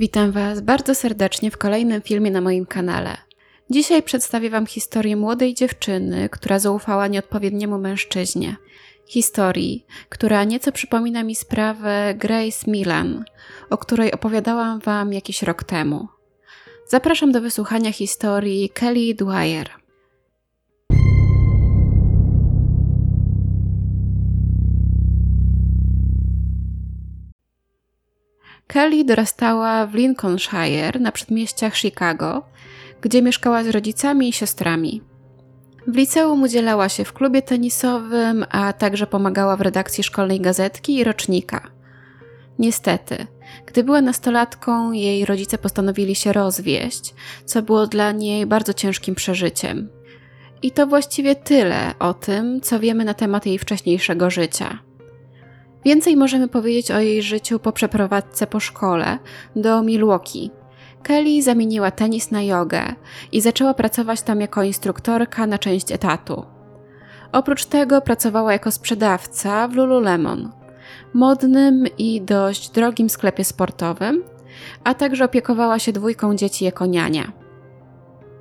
Witam 0.00 0.32
Was 0.32 0.60
bardzo 0.60 0.94
serdecznie 0.94 1.50
w 1.50 1.58
kolejnym 1.58 2.02
filmie 2.02 2.30
na 2.30 2.40
moim 2.40 2.66
kanale. 2.66 3.16
Dzisiaj 3.70 4.02
przedstawię 4.02 4.50
Wam 4.50 4.66
historię 4.66 5.16
młodej 5.16 5.54
dziewczyny, 5.54 6.28
która 6.28 6.58
zaufała 6.58 7.06
nieodpowiedniemu 7.06 7.78
mężczyźnie. 7.78 8.56
Historii, 9.06 9.86
która 10.08 10.44
nieco 10.44 10.72
przypomina 10.72 11.22
mi 11.22 11.34
sprawę 11.34 12.14
Grace 12.18 12.70
Milan, 12.70 13.24
o 13.70 13.78
której 13.78 14.12
opowiadałam 14.12 14.80
Wam 14.80 15.12
jakiś 15.12 15.42
rok 15.42 15.64
temu. 15.64 16.08
Zapraszam 16.88 17.32
do 17.32 17.40
wysłuchania 17.40 17.92
historii 17.92 18.70
Kelly 18.70 19.14
Dwyer. 19.14 19.70
Kelly 28.72 29.04
dorastała 29.04 29.86
w 29.86 29.94
Lincolnshire 29.94 31.00
na 31.00 31.12
przedmieściach 31.12 31.76
Chicago, 31.76 32.42
gdzie 33.00 33.22
mieszkała 33.22 33.64
z 33.64 33.68
rodzicami 33.68 34.28
i 34.28 34.32
siostrami. 34.32 35.02
W 35.86 35.96
liceum 35.96 36.42
udzielała 36.42 36.88
się 36.88 37.04
w 37.04 37.12
klubie 37.12 37.42
tenisowym, 37.42 38.46
a 38.50 38.72
także 38.72 39.06
pomagała 39.06 39.56
w 39.56 39.60
redakcji 39.60 40.04
szkolnej 40.04 40.40
gazetki 40.40 40.96
i 40.96 41.04
rocznika. 41.04 41.70
Niestety, 42.58 43.26
gdy 43.66 43.84
była 43.84 44.00
nastolatką, 44.00 44.92
jej 44.92 45.24
rodzice 45.24 45.58
postanowili 45.58 46.14
się 46.14 46.32
rozwieść, 46.32 47.14
co 47.44 47.62
było 47.62 47.86
dla 47.86 48.12
niej 48.12 48.46
bardzo 48.46 48.72
ciężkim 48.72 49.14
przeżyciem. 49.14 49.88
I 50.62 50.70
to 50.70 50.86
właściwie 50.86 51.34
tyle 51.34 51.94
o 51.98 52.14
tym, 52.14 52.60
co 52.60 52.80
wiemy 52.80 53.04
na 53.04 53.14
temat 53.14 53.46
jej 53.46 53.58
wcześniejszego 53.58 54.30
życia. 54.30 54.89
Więcej 55.84 56.16
możemy 56.16 56.48
powiedzieć 56.48 56.90
o 56.90 56.98
jej 56.98 57.22
życiu 57.22 57.58
po 57.58 57.72
przeprowadzce 57.72 58.46
po 58.46 58.60
szkole 58.60 59.18
do 59.56 59.82
Milwaukee. 59.82 60.50
Kelly 61.02 61.42
zamieniła 61.42 61.90
tenis 61.90 62.30
na 62.30 62.42
jogę 62.42 62.82
i 63.32 63.40
zaczęła 63.40 63.74
pracować 63.74 64.22
tam 64.22 64.40
jako 64.40 64.62
instruktorka 64.62 65.46
na 65.46 65.58
część 65.58 65.92
etatu. 65.92 66.44
Oprócz 67.32 67.64
tego 67.64 68.00
pracowała 68.00 68.52
jako 68.52 68.70
sprzedawca 68.70 69.68
w 69.68 69.74
Lululemon, 69.74 70.52
modnym 71.14 71.84
i 71.98 72.20
dość 72.20 72.70
drogim 72.70 73.10
sklepie 73.10 73.44
sportowym, 73.44 74.22
a 74.84 74.94
także 74.94 75.24
opiekowała 75.24 75.78
się 75.78 75.92
dwójką 75.92 76.36
dzieci 76.36 76.64
jako 76.64 76.86
niania. 76.86 77.32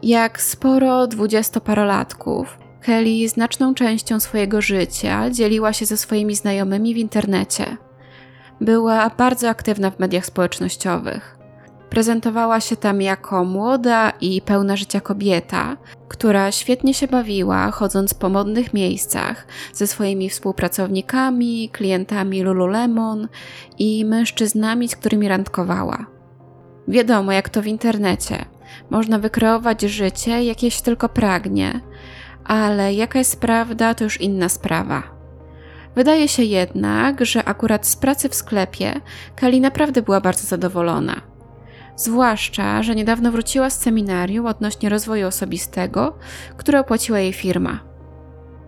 Jak 0.03 0.41
sporo 0.41 1.07
dwudziestoparolatków, 1.07 2.57
Kelly 2.81 3.29
znaczną 3.29 3.73
częścią 3.73 4.19
swojego 4.19 4.61
życia 4.61 5.29
dzieliła 5.29 5.73
się 5.73 5.85
ze 5.85 5.97
swoimi 5.97 6.35
znajomymi 6.35 6.93
w 6.93 6.97
internecie. 6.97 7.77
Była 8.61 9.09
bardzo 9.09 9.49
aktywna 9.49 9.91
w 9.91 9.99
mediach 9.99 10.25
społecznościowych. 10.25 11.39
Prezentowała 11.89 12.59
się 12.59 12.75
tam 12.75 13.01
jako 13.01 13.45
młoda 13.45 14.13
i 14.21 14.41
pełna 14.41 14.75
życia 14.75 15.01
kobieta, 15.01 15.77
która 16.07 16.51
świetnie 16.51 16.93
się 16.93 17.07
bawiła, 17.07 17.71
chodząc 17.71 18.13
po 18.13 18.29
modnych 18.29 18.73
miejscach 18.73 19.47
ze 19.73 19.87
swoimi 19.87 20.29
współpracownikami, 20.29 21.69
klientami 21.69 22.43
Lululemon 22.43 23.27
i 23.79 24.05
mężczyznami, 24.05 24.87
z 24.87 24.95
którymi 24.95 25.27
randkowała. 25.27 26.05
Wiadomo, 26.87 27.31
jak 27.31 27.49
to 27.49 27.61
w 27.61 27.67
internecie. 27.67 28.45
Można 28.89 29.19
wykreować 29.19 29.81
życie, 29.81 30.43
jakieś 30.43 30.81
tylko 30.81 31.09
pragnie, 31.09 31.81
ale 32.49 32.93
jaka 32.93 33.19
jest 33.19 33.41
prawda, 33.41 33.93
to 33.93 34.03
już 34.03 34.21
inna 34.21 34.49
sprawa. 34.49 35.03
Wydaje 35.95 36.27
się 36.27 36.43
jednak, 36.43 37.25
że 37.25 37.43
akurat 37.43 37.87
z 37.87 37.95
pracy 37.95 38.29
w 38.29 38.35
sklepie 38.35 39.01
Kali 39.35 39.61
naprawdę 39.61 40.01
była 40.01 40.21
bardzo 40.21 40.47
zadowolona. 40.47 41.21
Zwłaszcza, 41.95 42.83
że 42.83 42.95
niedawno 42.95 43.31
wróciła 43.31 43.69
z 43.69 43.79
seminarium 43.79 44.45
odnośnie 44.45 44.89
rozwoju 44.89 45.27
osobistego, 45.27 46.17
które 46.57 46.79
opłaciła 46.79 47.19
jej 47.19 47.33
firma. 47.33 47.79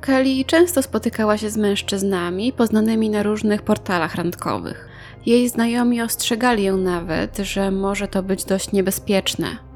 Kelly 0.02 0.46
często 0.46 0.82
spotykała 0.82 1.38
się 1.38 1.50
z 1.50 1.58
mężczyznami 1.58 2.54
poznanymi 2.54 3.10
na 3.10 3.24
różnych 3.24 3.62
portalach 3.62 4.16
randkowych. 4.16 4.90
Jej 5.26 5.50
znajomi 5.50 6.02
ostrzegali 6.02 6.64
ją 6.64 6.78
nawet, 6.78 7.38
że 7.38 7.72
może 7.72 8.08
to 8.08 8.24
być 8.24 8.46
dość 8.46 8.72
niebezpieczne. 8.72 9.71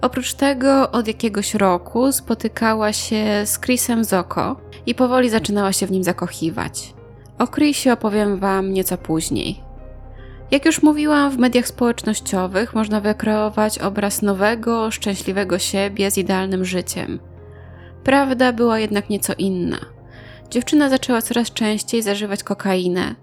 Oprócz 0.00 0.34
tego 0.34 0.90
od 0.90 1.08
jakiegoś 1.08 1.54
roku 1.54 2.12
spotykała 2.12 2.92
się 2.92 3.42
z 3.46 3.60
Chrisem 3.60 4.04
Zoko 4.04 4.60
i 4.86 4.94
powoli 4.94 5.30
zaczynała 5.30 5.72
się 5.72 5.86
w 5.86 5.90
nim 5.90 6.04
zakochiwać. 6.04 6.94
O 7.38 7.46
Chrisie 7.46 7.92
opowiem 7.92 8.38
Wam 8.38 8.72
nieco 8.72 8.98
później. 8.98 9.60
Jak 10.50 10.66
już 10.66 10.82
mówiłam, 10.82 11.30
w 11.30 11.38
mediach 11.38 11.68
społecznościowych 11.68 12.74
można 12.74 13.00
wykreować 13.00 13.78
obraz 13.78 14.22
nowego, 14.22 14.90
szczęśliwego 14.90 15.58
siebie 15.58 16.10
z 16.10 16.18
idealnym 16.18 16.64
życiem. 16.64 17.18
Prawda 18.04 18.52
była 18.52 18.78
jednak 18.78 19.10
nieco 19.10 19.32
inna. 19.38 19.78
Dziewczyna 20.50 20.88
zaczęła 20.88 21.22
coraz 21.22 21.52
częściej 21.52 22.02
zażywać 22.02 22.42
kokainę. 22.42 23.14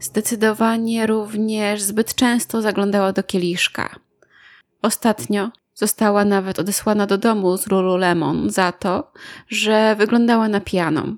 Zdecydowanie 0.00 1.06
również 1.06 1.82
zbyt 1.82 2.14
często 2.14 2.62
zaglądała 2.62 3.12
do 3.12 3.22
kieliszka. 3.22 3.96
Ostatnio 4.82 5.50
została 5.80 6.24
nawet 6.24 6.58
odesłana 6.58 7.06
do 7.06 7.18
domu 7.18 7.56
z 7.56 7.66
Lululemon 7.66 8.50
za 8.50 8.72
to, 8.72 9.12
że 9.48 9.96
wyglądała 9.96 10.48
na 10.48 10.60
pijaną. 10.60 11.16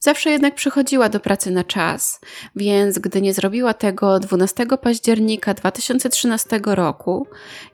Zawsze 0.00 0.30
jednak 0.30 0.54
przychodziła 0.54 1.08
do 1.08 1.20
pracy 1.20 1.50
na 1.50 1.64
czas, 1.64 2.20
więc 2.56 2.98
gdy 2.98 3.20
nie 3.20 3.34
zrobiła 3.34 3.74
tego 3.74 4.20
12 4.20 4.66
października 4.82 5.54
2013 5.54 6.60
roku, 6.64 7.26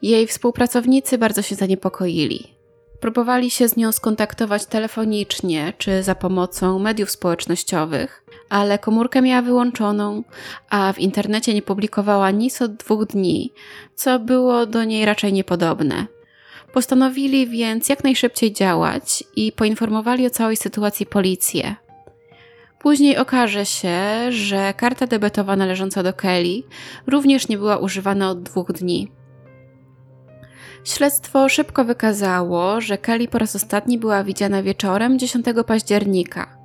jej 0.02 0.26
współpracownicy 0.26 1.18
bardzo 1.18 1.42
się 1.42 1.54
zaniepokoili. 1.54 2.55
Próbowali 3.00 3.50
się 3.50 3.68
z 3.68 3.76
nią 3.76 3.92
skontaktować 3.92 4.66
telefonicznie 4.66 5.72
czy 5.78 6.02
za 6.02 6.14
pomocą 6.14 6.78
mediów 6.78 7.10
społecznościowych, 7.10 8.24
ale 8.48 8.78
komórkę 8.78 9.22
miała 9.22 9.42
wyłączoną, 9.42 10.22
a 10.70 10.92
w 10.92 10.98
internecie 10.98 11.54
nie 11.54 11.62
publikowała 11.62 12.30
nic 12.30 12.62
od 12.62 12.74
dwóch 12.74 13.06
dni, 13.06 13.52
co 13.94 14.18
było 14.18 14.66
do 14.66 14.84
niej 14.84 15.04
raczej 15.04 15.32
niepodobne. 15.32 16.06
Postanowili 16.72 17.46
więc 17.46 17.88
jak 17.88 18.04
najszybciej 18.04 18.52
działać 18.52 19.24
i 19.36 19.52
poinformowali 19.52 20.26
o 20.26 20.30
całej 20.30 20.56
sytuacji 20.56 21.06
policję. 21.06 21.74
Później 22.78 23.16
okaże 23.16 23.66
się, 23.66 23.98
że 24.28 24.74
karta 24.76 25.06
debetowa 25.06 25.56
należąca 25.56 26.02
do 26.02 26.12
Kelly 26.12 26.62
również 27.06 27.48
nie 27.48 27.58
była 27.58 27.76
używana 27.76 28.30
od 28.30 28.42
dwóch 28.42 28.72
dni. 28.72 29.08
Śledztwo 30.84 31.48
szybko 31.48 31.84
wykazało, 31.84 32.80
że 32.80 32.98
Kelly 32.98 33.28
po 33.28 33.38
raz 33.38 33.56
ostatni 33.56 33.98
była 33.98 34.24
widziana 34.24 34.62
wieczorem 34.62 35.18
10 35.18 35.46
października. 35.66 36.56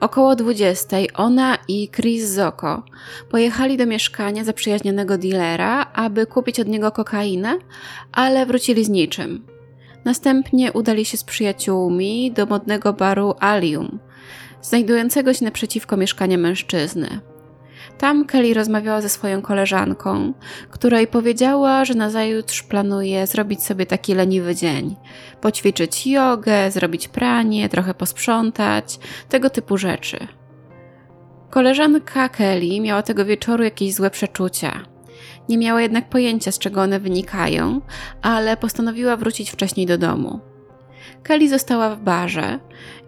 Około 0.00 0.36
20 0.36 0.96
ona 1.14 1.58
i 1.68 1.88
Chris 1.88 2.24
Zoko 2.24 2.82
pojechali 3.30 3.76
do 3.76 3.86
mieszkania 3.86 4.44
zaprzyjaźnionego 4.44 5.18
dealera, 5.18 5.86
aby 5.92 6.26
kupić 6.26 6.60
od 6.60 6.68
niego 6.68 6.92
kokainę, 6.92 7.58
ale 8.12 8.46
wrócili 8.46 8.84
z 8.84 8.88
niczym. 8.88 9.46
Następnie 10.04 10.72
udali 10.72 11.04
się 11.04 11.16
z 11.16 11.24
przyjaciółmi 11.24 12.32
do 12.32 12.46
modnego 12.46 12.92
baru 12.92 13.34
Alium, 13.40 13.98
znajdującego 14.62 15.34
się 15.34 15.44
naprzeciwko 15.44 15.96
mieszkania 15.96 16.38
mężczyzny. 16.38 17.20
Tam 17.98 18.24
Kelly 18.24 18.54
rozmawiała 18.54 19.00
ze 19.00 19.08
swoją 19.08 19.42
koleżanką, 19.42 20.32
której 20.70 21.06
powiedziała, 21.06 21.84
że 21.84 21.94
nazajutrz 21.94 22.62
planuje 22.62 23.26
zrobić 23.26 23.62
sobie 23.62 23.86
taki 23.86 24.14
leniwy 24.14 24.54
dzień. 24.54 24.96
Poćwiczyć 25.40 26.06
jogę, 26.06 26.70
zrobić 26.70 27.08
pranie, 27.08 27.68
trochę 27.68 27.94
posprzątać, 27.94 28.98
tego 29.28 29.50
typu 29.50 29.78
rzeczy. 29.78 30.18
Koleżanka 31.50 32.28
Kelly 32.28 32.80
miała 32.80 33.02
tego 33.02 33.24
wieczoru 33.24 33.64
jakieś 33.64 33.94
złe 33.94 34.10
przeczucia. 34.10 34.80
Nie 35.48 35.58
miała 35.58 35.82
jednak 35.82 36.08
pojęcia, 36.08 36.52
z 36.52 36.58
czego 36.58 36.82
one 36.82 37.00
wynikają, 37.00 37.80
ale 38.22 38.56
postanowiła 38.56 39.16
wrócić 39.16 39.50
wcześniej 39.50 39.86
do 39.86 39.98
domu. 39.98 40.40
Kelly 41.22 41.48
została 41.48 41.96
w 41.96 42.00
barze 42.00 42.58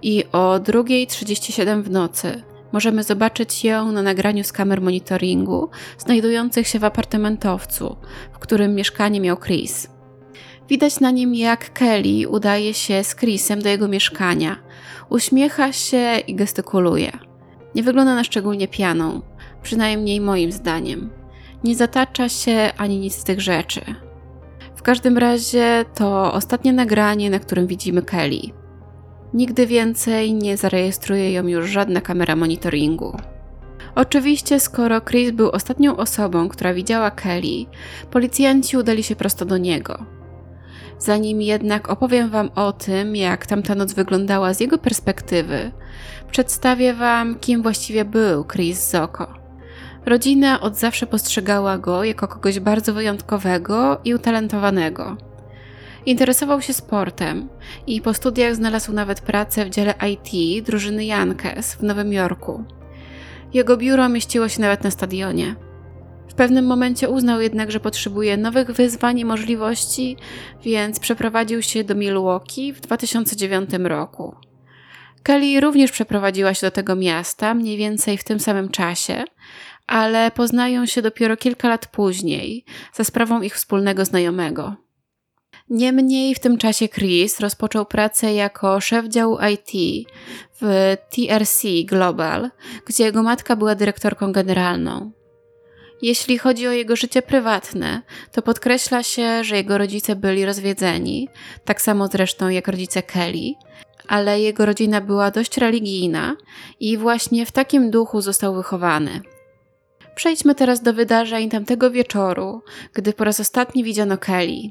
i 0.02 0.24
o 0.32 0.58
2.37 0.58 1.82
w 1.82 1.90
nocy 1.90 2.49
możemy 2.72 3.02
zobaczyć 3.02 3.64
ją 3.64 3.92
na 3.92 4.02
nagraniu 4.02 4.44
z 4.44 4.52
kamer 4.52 4.80
monitoringu 4.80 5.70
znajdujących 5.98 6.68
się 6.68 6.78
w 6.78 6.84
apartamentowcu, 6.84 7.96
w 8.32 8.38
którym 8.38 8.74
mieszkanie 8.74 9.20
miał 9.20 9.36
Chris. 9.36 9.88
Widać 10.68 11.00
na 11.00 11.10
nim, 11.10 11.34
jak 11.34 11.72
Kelly 11.72 12.28
udaje 12.28 12.74
się 12.74 13.04
z 13.04 13.16
Chrisem 13.16 13.62
do 13.62 13.68
jego 13.68 13.88
mieszkania. 13.88 14.56
Uśmiecha 15.08 15.72
się 15.72 16.18
i 16.26 16.34
gestykuluje. 16.34 17.12
Nie 17.74 17.82
wygląda 17.82 18.14
na 18.14 18.24
szczególnie 18.24 18.68
pianą, 18.68 19.22
przynajmniej 19.62 20.20
moim 20.20 20.52
zdaniem. 20.52 21.10
Nie 21.64 21.76
zatacza 21.76 22.28
się 22.28 22.70
ani 22.76 22.98
nic 22.98 23.14
z 23.14 23.24
tych 23.24 23.40
rzeczy. 23.40 23.80
W 24.76 24.82
każdym 24.82 25.18
razie 25.18 25.84
to 25.94 26.32
ostatnie 26.32 26.72
nagranie, 26.72 27.30
na 27.30 27.38
którym 27.38 27.66
widzimy 27.66 28.02
Kelly. 28.02 28.59
Nigdy 29.34 29.66
więcej 29.66 30.34
nie 30.34 30.56
zarejestruje 30.56 31.32
ją 31.32 31.46
już 31.46 31.70
żadna 31.70 32.00
kamera 32.00 32.36
monitoringu. 32.36 33.16
Oczywiście, 33.94 34.60
skoro 34.60 35.00
Chris 35.00 35.30
był 35.30 35.50
ostatnią 35.50 35.96
osobą, 35.96 36.48
która 36.48 36.74
widziała 36.74 37.10
Kelly, 37.10 37.66
policjanci 38.10 38.76
udali 38.76 39.02
się 39.02 39.16
prosto 39.16 39.44
do 39.44 39.58
niego. 39.58 39.98
Zanim 40.98 41.42
jednak 41.42 41.90
opowiem 41.90 42.30
Wam 42.30 42.50
o 42.54 42.72
tym, 42.72 43.16
jak 43.16 43.46
tamta 43.46 43.74
noc 43.74 43.92
wyglądała 43.92 44.54
z 44.54 44.60
jego 44.60 44.78
perspektywy, 44.78 45.72
przedstawię 46.30 46.94
Wam, 46.94 47.38
kim 47.38 47.62
właściwie 47.62 48.04
był 48.04 48.44
Chris 48.44 48.90
Zoko. 48.90 49.34
Rodzina 50.06 50.60
od 50.60 50.76
zawsze 50.76 51.06
postrzegała 51.06 51.78
go 51.78 52.04
jako 52.04 52.28
kogoś 52.28 52.60
bardzo 52.60 52.94
wyjątkowego 52.94 54.00
i 54.04 54.14
utalentowanego. 54.14 55.16
Interesował 56.06 56.62
się 56.62 56.72
sportem 56.72 57.48
i 57.86 58.00
po 58.00 58.14
studiach 58.14 58.54
znalazł 58.54 58.92
nawet 58.92 59.20
pracę 59.20 59.64
w 59.64 59.70
dziale 59.70 59.94
IT 60.10 60.64
drużyny 60.64 61.04
Yankes 61.04 61.74
w 61.74 61.82
Nowym 61.82 62.12
Jorku. 62.12 62.64
Jego 63.54 63.76
biuro 63.76 64.08
mieściło 64.08 64.48
się 64.48 64.60
nawet 64.60 64.84
na 64.84 64.90
stadionie. 64.90 65.56
W 66.28 66.34
pewnym 66.34 66.66
momencie 66.66 67.08
uznał 67.08 67.40
jednak, 67.40 67.70
że 67.70 67.80
potrzebuje 67.80 68.36
nowych 68.36 68.70
wyzwań 68.70 69.18
i 69.18 69.24
możliwości, 69.24 70.16
więc 70.64 71.00
przeprowadził 71.00 71.62
się 71.62 71.84
do 71.84 71.94
Milwaukee 71.94 72.72
w 72.72 72.80
2009 72.80 73.70
roku. 73.82 74.34
Kelly 75.22 75.60
również 75.60 75.92
przeprowadziła 75.92 76.54
się 76.54 76.66
do 76.66 76.70
tego 76.70 76.96
miasta 76.96 77.54
mniej 77.54 77.76
więcej 77.76 78.18
w 78.18 78.24
tym 78.24 78.40
samym 78.40 78.68
czasie, 78.68 79.24
ale 79.86 80.30
poznają 80.30 80.86
się 80.86 81.02
dopiero 81.02 81.36
kilka 81.36 81.68
lat 81.68 81.86
później 81.86 82.64
za 82.94 83.04
sprawą 83.04 83.42
ich 83.42 83.54
wspólnego 83.54 84.04
znajomego. 84.04 84.89
Niemniej 85.70 86.34
w 86.34 86.38
tym 86.38 86.58
czasie 86.58 86.88
Chris 86.88 87.40
rozpoczął 87.40 87.86
pracę 87.86 88.34
jako 88.34 88.80
szef 88.80 89.06
działu 89.06 89.38
IT 89.52 90.06
w 90.60 90.96
TRC 91.10 91.62
Global, 91.84 92.50
gdzie 92.86 93.04
jego 93.04 93.22
matka 93.22 93.56
była 93.56 93.74
dyrektorką 93.74 94.32
generalną. 94.32 95.12
Jeśli 96.02 96.38
chodzi 96.38 96.68
o 96.68 96.72
jego 96.72 96.96
życie 96.96 97.22
prywatne, 97.22 98.02
to 98.32 98.42
podkreśla 98.42 99.02
się, 99.02 99.44
że 99.44 99.56
jego 99.56 99.78
rodzice 99.78 100.16
byli 100.16 100.44
rozwiedzeni, 100.44 101.28
tak 101.64 101.82
samo 101.82 102.06
zresztą 102.06 102.48
jak 102.48 102.68
rodzice 102.68 103.02
Kelly, 103.02 103.52
ale 104.08 104.40
jego 104.40 104.66
rodzina 104.66 105.00
była 105.00 105.30
dość 105.30 105.58
religijna 105.58 106.36
i 106.80 106.96
właśnie 106.96 107.46
w 107.46 107.52
takim 107.52 107.90
duchu 107.90 108.20
został 108.20 108.54
wychowany. 108.54 109.20
Przejdźmy 110.14 110.54
teraz 110.54 110.82
do 110.82 110.92
wydarzeń 110.92 111.50
tamtego 111.50 111.90
wieczoru, 111.90 112.62
gdy 112.94 113.12
po 113.12 113.24
raz 113.24 113.40
ostatni 113.40 113.84
widziano 113.84 114.18
Kelly. 114.18 114.70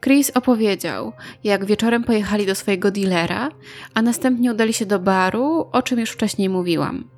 Chris 0.00 0.30
opowiedział, 0.34 1.12
jak 1.44 1.64
wieczorem 1.64 2.04
pojechali 2.04 2.46
do 2.46 2.54
swojego 2.54 2.90
dealera, 2.90 3.48
a 3.94 4.02
następnie 4.02 4.52
udali 4.52 4.72
się 4.72 4.86
do 4.86 4.98
baru, 4.98 5.68
o 5.72 5.82
czym 5.82 6.00
już 6.00 6.10
wcześniej 6.10 6.48
mówiłam. 6.48 7.10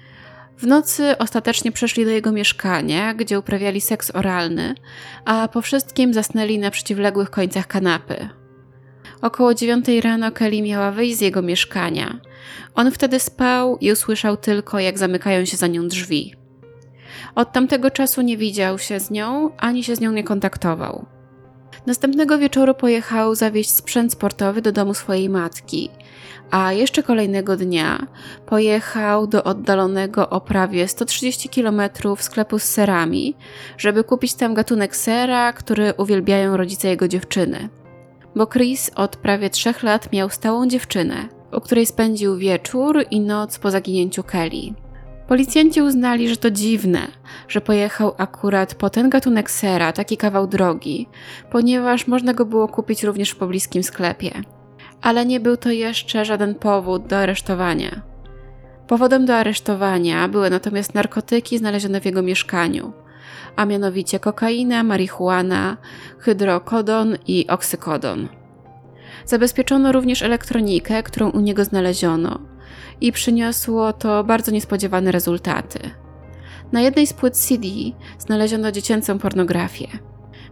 W 0.58 0.66
nocy 0.66 1.18
ostatecznie 1.18 1.72
przeszli 1.72 2.04
do 2.04 2.10
jego 2.10 2.32
mieszkania, 2.32 3.14
gdzie 3.14 3.38
uprawiali 3.38 3.80
seks 3.80 4.14
oralny, 4.14 4.74
a 5.24 5.48
po 5.48 5.62
wszystkim 5.62 6.14
zasnęli 6.14 6.58
na 6.58 6.70
przeciwległych 6.70 7.30
końcach 7.30 7.66
kanapy. 7.66 8.28
Około 9.22 9.54
dziewiątej 9.54 10.00
rano 10.00 10.32
Kelly 10.32 10.62
miała 10.62 10.90
wyjść 10.90 11.18
z 11.18 11.20
jego 11.20 11.42
mieszkania. 11.42 12.20
On 12.74 12.90
wtedy 12.90 13.20
spał 13.20 13.78
i 13.78 13.92
usłyszał 13.92 14.36
tylko, 14.36 14.78
jak 14.78 14.98
zamykają 14.98 15.44
się 15.44 15.56
za 15.56 15.66
nią 15.66 15.88
drzwi. 15.88 16.34
Od 17.34 17.52
tamtego 17.52 17.90
czasu 17.90 18.22
nie 18.22 18.36
widział 18.36 18.78
się 18.78 19.00
z 19.00 19.10
nią, 19.10 19.50
ani 19.56 19.84
się 19.84 19.96
z 19.96 20.00
nią 20.00 20.12
nie 20.12 20.24
kontaktował. 20.24 21.06
Następnego 21.86 22.38
wieczoru 22.38 22.74
pojechał 22.74 23.34
zawieźć 23.34 23.70
sprzęt 23.70 24.12
sportowy 24.12 24.62
do 24.62 24.72
domu 24.72 24.94
swojej 24.94 25.28
matki, 25.28 25.90
a 26.50 26.72
jeszcze 26.72 27.02
kolejnego 27.02 27.56
dnia 27.56 28.06
pojechał 28.46 29.26
do 29.26 29.44
oddalonego 29.44 30.30
o 30.30 30.40
prawie 30.40 30.88
130 30.88 31.48
km 31.48 31.82
sklepu 32.18 32.58
z 32.58 32.62
serami, 32.62 33.34
żeby 33.78 34.04
kupić 34.04 34.34
tam 34.34 34.54
gatunek 34.54 34.96
sera, 34.96 35.52
który 35.52 35.94
uwielbiają 35.96 36.56
rodzice 36.56 36.88
jego 36.88 37.08
dziewczyny. 37.08 37.68
Bo 38.36 38.46
Chris 38.46 38.90
od 38.94 39.16
prawie 39.16 39.50
trzech 39.50 39.82
lat 39.82 40.12
miał 40.12 40.30
stałą 40.30 40.68
dziewczynę, 40.68 41.28
u 41.52 41.60
której 41.60 41.86
spędził 41.86 42.36
wieczór 42.36 43.04
i 43.10 43.20
noc 43.20 43.58
po 43.58 43.70
zaginięciu 43.70 44.22
Kelly. 44.22 44.74
Policjanci 45.30 45.82
uznali, 45.82 46.28
że 46.28 46.36
to 46.36 46.50
dziwne, 46.50 47.06
że 47.48 47.60
pojechał 47.60 48.14
akurat 48.18 48.74
po 48.74 48.90
ten 48.90 49.10
gatunek 49.10 49.50
sera, 49.50 49.92
taki 49.92 50.16
kawał 50.16 50.46
drogi, 50.46 51.08
ponieważ 51.50 52.06
można 52.06 52.34
go 52.34 52.44
było 52.44 52.68
kupić 52.68 53.02
również 53.02 53.30
w 53.30 53.36
pobliskim 53.36 53.82
sklepie. 53.82 54.30
Ale 55.02 55.26
nie 55.26 55.40
był 55.40 55.56
to 55.56 55.70
jeszcze 55.70 56.24
żaden 56.24 56.54
powód 56.54 57.06
do 57.06 57.18
aresztowania. 57.18 58.02
Powodem 58.86 59.26
do 59.26 59.36
aresztowania 59.36 60.28
były 60.28 60.50
natomiast 60.50 60.94
narkotyki 60.94 61.58
znalezione 61.58 62.00
w 62.00 62.04
jego 62.04 62.22
mieszkaniu, 62.22 62.92
a 63.56 63.64
mianowicie 63.64 64.20
kokaina, 64.20 64.82
marihuana, 64.82 65.76
hydrokodon 66.18 67.16
i 67.26 67.46
oksykodon. 67.48 68.28
Zabezpieczono 69.26 69.92
również 69.92 70.22
elektronikę, 70.22 71.02
którą 71.02 71.30
u 71.30 71.40
niego 71.40 71.64
znaleziono, 71.64 72.38
i 73.00 73.12
przyniosło 73.12 73.92
to 73.92 74.24
bardzo 74.24 74.50
niespodziewane 74.50 75.12
rezultaty. 75.12 75.78
Na 76.72 76.80
jednej 76.80 77.06
z 77.06 77.12
płyt 77.12 77.36
CD 77.36 77.66
znaleziono 78.18 78.72
dziecięcą 78.72 79.18
pornografię. 79.18 79.86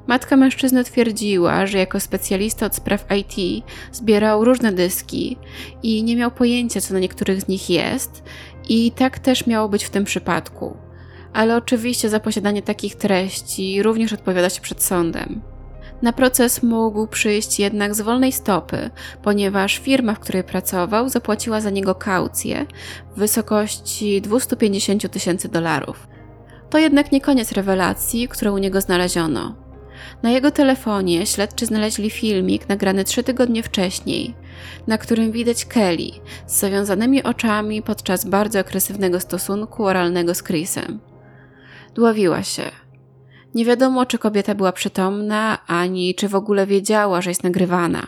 Matka 0.07 0.37
mężczyzny 0.37 0.85
twierdziła, 0.85 1.67
że 1.67 1.79
jako 1.79 2.01
specjalista 2.01 2.67
od 2.67 2.75
spraw 2.75 3.07
IT 3.17 3.65
zbierał 3.93 4.45
różne 4.45 4.73
dyski 4.73 5.39
i 5.83 6.03
nie 6.05 6.17
miał 6.17 6.31
pojęcia, 6.31 6.81
co 6.81 6.95
na 6.95 7.01
niektórych 7.01 7.41
z 7.41 7.49
nich 7.49 7.71
jest, 7.71 8.23
i 8.69 8.93
tak 8.93 9.19
też 9.19 9.47
miało 9.47 9.69
być 9.69 9.85
w 9.85 9.91
tym 9.91 10.05
przypadku. 10.05 10.77
Ale 11.33 11.57
oczywiście 11.57 12.09
za 12.09 12.21
posiadanie 12.21 12.63
takich 12.63 12.95
treści 12.95 13.83
również 13.83 14.13
odpowiada 14.13 14.51
się 14.51 14.61
przed 14.61 14.83
sądem. 14.83 15.41
Na 16.03 16.13
proces 16.13 16.63
mógł 16.63 17.07
przyjść 17.07 17.61
jednak 17.61 17.95
z 17.95 18.01
wolnej 18.01 18.33
stopy, 18.33 18.91
ponieważ 19.23 19.79
firma, 19.79 20.15
w 20.15 20.21
której 20.21 20.45
pracował, 20.45 21.09
zapłaciła 21.09 21.61
za 21.61 21.71
niego 21.71 21.95
kaucję 21.95 22.67
w 23.15 23.19
wysokości 23.19 24.21
250 24.21 25.11
tysięcy 25.11 25.49
dolarów. 25.49 26.09
To 26.71 26.79
jednak 26.79 27.13
nie 27.13 27.21
koniec 27.21 27.53
rewelacji, 27.53 28.29
którą 28.29 28.55
u 28.55 28.59
niego 28.59 28.81
znaleziono. 28.81 29.55
Na 30.23 30.31
jego 30.31 30.51
telefonie 30.51 31.27
śledczy 31.27 31.67
znaleźli 31.67 32.11
filmik 32.11 32.69
nagrany 32.69 33.05
trzy 33.05 33.23
tygodnie 33.23 33.63
wcześniej, 33.63 34.35
na 34.87 34.99
którym 34.99 35.33
widać 35.33 35.65
Kelly 35.65 36.11
z 36.47 36.61
zawiązanymi 36.61 37.23
oczami 37.23 37.83
podczas 37.83 38.25
bardzo 38.25 38.59
agresywnego 38.59 39.21
stosunku 39.21 39.85
oralnego 39.85 40.35
z 40.35 40.43
Chrisem. 40.43 41.01
Dławiła 41.95 42.43
się– 42.43 42.63
nie 43.55 43.65
wiadomo, 43.65 44.07
czy 44.07 44.19
kobieta 44.19 44.55
była 44.55 44.73
przytomna, 44.73 45.67
ani 45.67 46.15
czy 46.15 46.29
w 46.29 46.35
ogóle 46.35 46.67
wiedziała, 46.67 47.23
że 47.23 47.31
jest 47.31 47.45
nagrywana. 47.45 48.07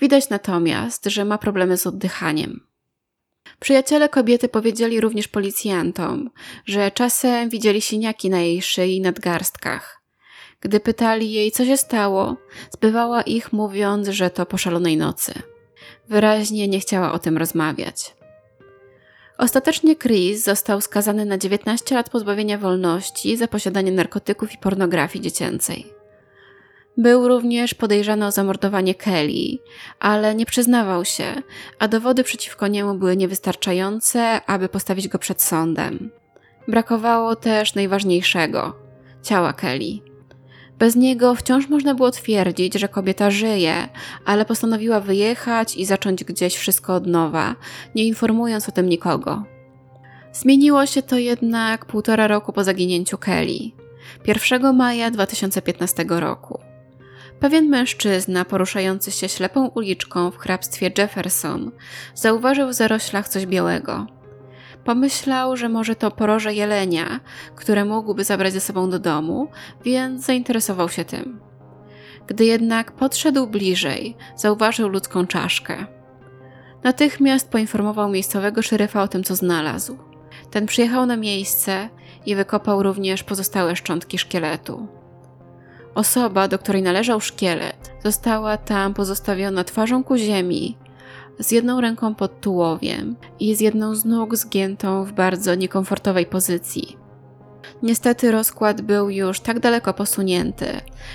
Widać 0.00 0.28
natomiast, 0.28 1.04
że 1.06 1.24
ma 1.24 1.38
problemy 1.38 1.76
z 1.76 1.86
oddychaniem. 1.86 2.60
Przyjaciele 3.60 4.08
kobiety 4.08 4.48
powiedzieli 4.48 5.00
również 5.00 5.28
policjantom, 5.28 6.30
że 6.66 6.90
czasem 6.90 7.48
widzieli 7.48 7.80
siniaki 7.80 8.30
na 8.30 8.40
jej 8.40 8.62
szyi 8.62 8.96
i 8.96 9.00
nadgarstkach. 9.00 10.02
Gdy 10.60 10.80
pytali 10.80 11.32
jej, 11.32 11.50
co 11.50 11.64
się 11.64 11.76
stało, 11.76 12.36
zbywała 12.70 13.22
ich 13.22 13.52
mówiąc, 13.52 14.08
że 14.08 14.30
to 14.30 14.46
po 14.46 14.58
szalonej 14.58 14.96
nocy. 14.96 15.34
Wyraźnie 16.08 16.68
nie 16.68 16.80
chciała 16.80 17.12
o 17.12 17.18
tym 17.18 17.38
rozmawiać. 17.38 18.14
Ostatecznie 19.38 19.96
Chris 19.96 20.44
został 20.44 20.80
skazany 20.80 21.24
na 21.24 21.38
19 21.38 21.94
lat 21.94 22.10
pozbawienia 22.10 22.58
wolności 22.58 23.36
za 23.36 23.48
posiadanie 23.48 23.92
narkotyków 23.92 24.52
i 24.52 24.58
pornografii 24.58 25.24
dziecięcej. 25.24 25.86
Był 26.96 27.28
również 27.28 27.74
podejrzany 27.74 28.26
o 28.26 28.30
zamordowanie 28.30 28.94
Kelly, 28.94 29.58
ale 30.00 30.34
nie 30.34 30.46
przyznawał 30.46 31.04
się, 31.04 31.34
a 31.78 31.88
dowody 31.88 32.24
przeciwko 32.24 32.66
niemu 32.66 32.94
były 32.94 33.16
niewystarczające, 33.16 34.40
aby 34.46 34.68
postawić 34.68 35.08
go 35.08 35.18
przed 35.18 35.42
sądem. 35.42 36.10
Brakowało 36.68 37.36
też 37.36 37.74
najważniejszego 37.74 38.76
ciała 39.22 39.52
Kelly. 39.52 40.13
Bez 40.78 40.96
niego 40.96 41.34
wciąż 41.34 41.68
można 41.68 41.94
było 41.94 42.10
twierdzić, 42.10 42.74
że 42.74 42.88
kobieta 42.88 43.30
żyje, 43.30 43.88
ale 44.24 44.44
postanowiła 44.44 45.00
wyjechać 45.00 45.76
i 45.76 45.84
zacząć 45.84 46.24
gdzieś 46.24 46.56
wszystko 46.56 46.94
od 46.94 47.06
nowa, 47.06 47.56
nie 47.94 48.04
informując 48.04 48.68
o 48.68 48.72
tym 48.72 48.88
nikogo. 48.88 49.44
Zmieniło 50.32 50.86
się 50.86 51.02
to 51.02 51.18
jednak 51.18 51.86
półtora 51.86 52.26
roku 52.26 52.52
po 52.52 52.64
zaginięciu 52.64 53.18
Kelly, 53.18 53.70
1 54.26 54.76
maja 54.76 55.10
2015 55.10 56.04
roku. 56.08 56.60
Pewien 57.40 57.68
mężczyzna 57.68 58.44
poruszający 58.44 59.10
się 59.10 59.28
ślepą 59.28 59.66
uliczką 59.66 60.30
w 60.30 60.36
hrabstwie 60.36 60.90
Jefferson 60.98 61.70
zauważył 62.14 62.68
w 62.68 62.74
zaroślach 62.74 63.28
coś 63.28 63.46
białego. 63.46 64.06
Pomyślał, 64.84 65.56
że 65.56 65.68
może 65.68 65.96
to 65.96 66.10
poroże 66.10 66.54
jelenia, 66.54 67.20
które 67.54 67.84
mógłby 67.84 68.24
zabrać 68.24 68.52
ze 68.52 68.60
sobą 68.60 68.90
do 68.90 68.98
domu, 68.98 69.48
więc 69.84 70.24
zainteresował 70.24 70.88
się 70.88 71.04
tym. 71.04 71.40
Gdy 72.26 72.44
jednak 72.44 72.92
podszedł 72.92 73.46
bliżej, 73.46 74.16
zauważył 74.36 74.88
ludzką 74.88 75.26
czaszkę. 75.26 75.86
Natychmiast 76.82 77.50
poinformował 77.50 78.08
miejscowego 78.08 78.62
szeryfa 78.62 79.02
o 79.02 79.08
tym, 79.08 79.24
co 79.24 79.36
znalazł. 79.36 79.98
Ten 80.50 80.66
przyjechał 80.66 81.06
na 81.06 81.16
miejsce 81.16 81.88
i 82.26 82.34
wykopał 82.34 82.82
również 82.82 83.22
pozostałe 83.22 83.76
szczątki 83.76 84.18
szkieletu. 84.18 84.88
Osoba, 85.94 86.48
do 86.48 86.58
której 86.58 86.82
należał 86.82 87.20
szkielet, 87.20 87.92
została 88.04 88.56
tam 88.56 88.94
pozostawiona 88.94 89.64
twarzą 89.64 90.04
ku 90.04 90.16
ziemi, 90.16 90.76
z 91.38 91.50
jedną 91.50 91.80
ręką 91.80 92.14
pod 92.14 92.40
tułowiem 92.40 93.16
i 93.40 93.54
z 93.54 93.60
jedną 93.60 93.94
z 93.94 94.04
nóg 94.04 94.36
zgiętą 94.36 95.04
w 95.04 95.12
bardzo 95.12 95.54
niekomfortowej 95.54 96.26
pozycji. 96.26 96.96
Niestety 97.82 98.30
rozkład 98.30 98.80
był 98.80 99.10
już 99.10 99.40
tak 99.40 99.60
daleko 99.60 99.94
posunięty, 99.94 100.66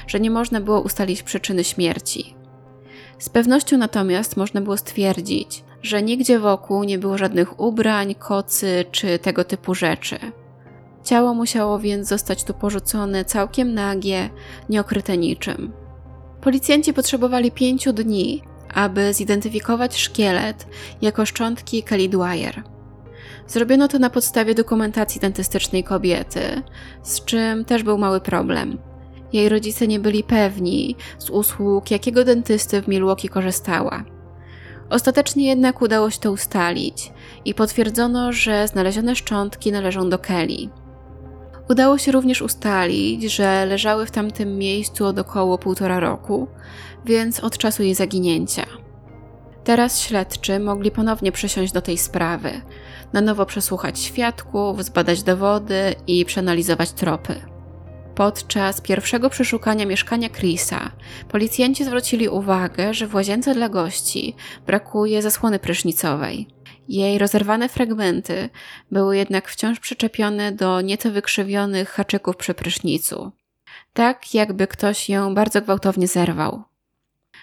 że 0.07 0.19
nie 0.19 0.31
można 0.31 0.61
było 0.61 0.81
ustalić 0.81 1.23
przyczyny 1.23 1.63
śmierci. 1.63 2.35
Z 3.19 3.29
pewnością 3.29 3.77
natomiast 3.77 4.37
można 4.37 4.61
było 4.61 4.77
stwierdzić, 4.77 5.63
że 5.81 6.01
nigdzie 6.01 6.39
wokół 6.39 6.83
nie 6.83 6.97
było 6.97 7.17
żadnych 7.17 7.59
ubrań, 7.59 8.15
kocy 8.15 8.85
czy 8.91 9.19
tego 9.19 9.43
typu 9.43 9.75
rzeczy. 9.75 10.19
Ciało 11.03 11.33
musiało 11.33 11.79
więc 11.79 12.07
zostać 12.07 12.43
tu 12.43 12.53
porzucone 12.53 13.25
całkiem 13.25 13.73
nagie, 13.73 14.29
nieokryte 14.69 15.17
niczym. 15.17 15.71
Policjanci 16.41 16.93
potrzebowali 16.93 17.51
pięciu 17.51 17.93
dni, 17.93 18.43
aby 18.73 19.13
zidentyfikować 19.13 19.97
szkielet 19.97 20.67
jako 21.01 21.25
szczątki 21.25 21.83
Kelly 21.83 22.09
Dwyer. 22.09 22.63
Zrobiono 23.47 23.87
to 23.87 23.99
na 23.99 24.09
podstawie 24.09 24.55
dokumentacji 24.55 25.21
dentystycznej 25.21 25.83
kobiety, 25.83 26.61
z 27.03 27.25
czym 27.25 27.65
też 27.65 27.83
był 27.83 27.97
mały 27.97 28.21
problem. 28.21 28.77
Jej 29.33 29.49
rodzice 29.49 29.87
nie 29.87 29.99
byli 29.99 30.23
pewni 30.23 30.95
z 31.17 31.29
usług, 31.29 31.91
jakiego 31.91 32.23
dentysty 32.23 32.81
w 32.81 32.87
Milwaukee 32.87 33.29
korzystała. 33.29 34.03
Ostatecznie 34.89 35.47
jednak 35.47 35.81
udało 35.81 36.09
się 36.09 36.19
to 36.19 36.31
ustalić 36.31 37.11
i 37.45 37.53
potwierdzono, 37.53 38.33
że 38.33 38.67
znalezione 38.67 39.15
szczątki 39.15 39.71
należą 39.71 40.09
do 40.09 40.19
Kelly. 40.19 40.69
Udało 41.69 41.97
się 41.97 42.11
również 42.11 42.41
ustalić, 42.41 43.23
że 43.23 43.65
leżały 43.65 44.05
w 44.05 44.11
tamtym 44.11 44.57
miejscu 44.57 45.05
od 45.05 45.19
około 45.19 45.57
półtora 45.57 45.99
roku, 45.99 46.47
więc 47.05 47.39
od 47.39 47.57
czasu 47.57 47.83
jej 47.83 47.95
zaginięcia. 47.95 48.65
Teraz 49.63 50.01
śledczy 50.01 50.59
mogli 50.59 50.91
ponownie 50.91 51.31
przysiąść 51.31 51.73
do 51.73 51.81
tej 51.81 51.97
sprawy, 51.97 52.61
na 53.13 53.21
nowo 53.21 53.45
przesłuchać 53.45 53.99
świadków, 53.99 54.83
zbadać 54.83 55.23
dowody 55.23 55.95
i 56.07 56.25
przeanalizować 56.25 56.91
tropy. 56.91 57.35
Podczas 58.15 58.81
pierwszego 58.81 59.29
przeszukania 59.29 59.85
mieszkania 59.85 60.29
Chrisa, 60.29 60.91
policjanci 61.29 61.85
zwrócili 61.85 62.29
uwagę, 62.29 62.93
że 62.93 63.07
w 63.07 63.15
łazience 63.15 63.53
dla 63.53 63.69
gości 63.69 64.35
brakuje 64.67 65.21
zasłony 65.21 65.59
prysznicowej. 65.59 66.47
Jej 66.87 67.17
rozerwane 67.17 67.69
fragmenty 67.69 68.49
były 68.91 69.17
jednak 69.17 69.49
wciąż 69.49 69.79
przyczepione 69.79 70.51
do 70.51 70.81
nieco 70.81 71.11
wykrzywionych 71.11 71.89
haczyków 71.89 72.35
przy 72.35 72.53
prysznicu. 72.53 73.31
Tak, 73.93 74.33
jakby 74.33 74.67
ktoś 74.67 75.09
ją 75.09 75.35
bardzo 75.35 75.61
gwałtownie 75.61 76.07
zerwał. 76.07 76.63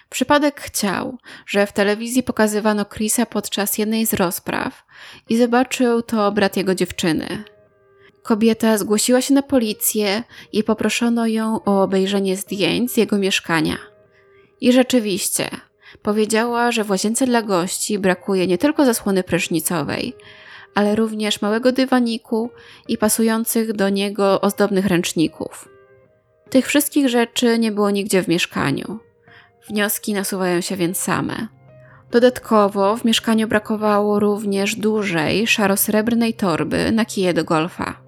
Przypadek 0.09 0.61
chciał, 0.61 1.17
że 1.47 1.67
w 1.67 1.73
telewizji 1.73 2.23
pokazywano 2.23 2.85
Chrisa 2.85 3.25
podczas 3.25 3.77
jednej 3.77 4.05
z 4.05 4.13
rozpraw 4.13 4.85
i 5.29 5.37
zobaczył 5.37 6.01
to 6.01 6.31
brat 6.31 6.57
jego 6.57 6.75
dziewczyny. 6.75 7.43
Kobieta 8.23 8.77
zgłosiła 8.77 9.21
się 9.21 9.33
na 9.33 9.41
policję 9.41 10.23
i 10.53 10.63
poproszono 10.63 11.27
ją 11.27 11.63
o 11.63 11.83
obejrzenie 11.83 12.37
zdjęć 12.37 12.91
z 12.91 12.97
jego 12.97 13.17
mieszkania. 13.17 13.77
I 14.61 14.71
rzeczywiście, 14.73 15.49
powiedziała, 16.01 16.71
że 16.71 16.83
w 16.83 16.89
łazience 16.89 17.25
dla 17.25 17.41
gości 17.41 17.99
brakuje 17.99 18.47
nie 18.47 18.57
tylko 18.57 18.85
zasłony 18.85 19.23
prysznicowej, 19.23 20.13
ale 20.75 20.95
również 20.95 21.41
małego 21.41 21.71
dywaniku 21.71 22.49
i 22.87 22.97
pasujących 22.97 23.73
do 23.73 23.89
niego 23.89 24.41
ozdobnych 24.41 24.85
ręczników. 24.85 25.69
Tych 26.49 26.67
wszystkich 26.67 27.09
rzeczy 27.09 27.59
nie 27.59 27.71
było 27.71 27.89
nigdzie 27.89 28.23
w 28.23 28.27
mieszkaniu. 28.27 29.06
Wnioski 29.69 30.13
nasuwają 30.13 30.61
się 30.61 30.75
więc 30.75 30.97
same. 30.97 31.47
Dodatkowo 32.11 32.97
w 32.97 33.05
mieszkaniu 33.05 33.47
brakowało 33.47 34.19
również 34.19 34.75
dużej, 34.75 35.47
szaro-srebrnej 35.47 36.33
torby 36.33 36.91
na 36.91 37.05
kije 37.05 37.33
do 37.33 37.43
golfa. 37.43 38.01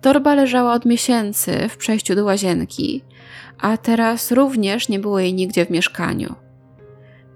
Torba 0.00 0.34
leżała 0.34 0.72
od 0.72 0.84
miesięcy 0.84 1.68
w 1.68 1.76
przejściu 1.76 2.14
do 2.14 2.24
łazienki, 2.24 3.04
a 3.58 3.76
teraz 3.76 4.32
również 4.32 4.88
nie 4.88 4.98
było 4.98 5.20
jej 5.20 5.34
nigdzie 5.34 5.66
w 5.66 5.70
mieszkaniu. 5.70 6.34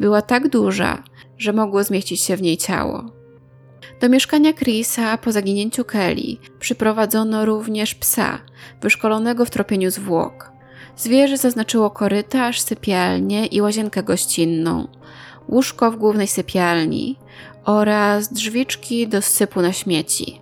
Była 0.01 0.23
tak 0.23 0.49
duża, 0.49 1.03
że 1.39 1.53
mogło 1.53 1.85
zmieścić 1.85 2.21
się 2.21 2.37
w 2.37 2.43
niej 2.43 2.57
ciało. 2.57 3.05
Do 4.01 4.09
mieszkania 4.09 4.53
Chrisa 4.53 5.19
po 5.19 5.33
zaginięciu 5.33 5.85
Kelly 5.85 6.37
przyprowadzono 6.59 7.45
również 7.45 7.95
psa, 7.95 8.39
wyszkolonego 8.81 9.45
w 9.45 9.51
tropieniu 9.51 9.91
zwłok. 9.91 10.52
Zwierzę 10.97 11.37
zaznaczyło 11.37 11.91
korytarz, 11.91 12.61
sypialnię 12.61 13.47
i 13.47 13.61
łazienkę 13.61 14.03
gościnną, 14.03 14.89
łóżko 15.49 15.91
w 15.91 15.97
głównej 15.97 16.27
sypialni 16.27 17.19
oraz 17.65 18.33
drzwiczki 18.33 19.09
do 19.09 19.23
sypu 19.23 19.63
na 19.63 19.73
śmieci. 19.73 20.41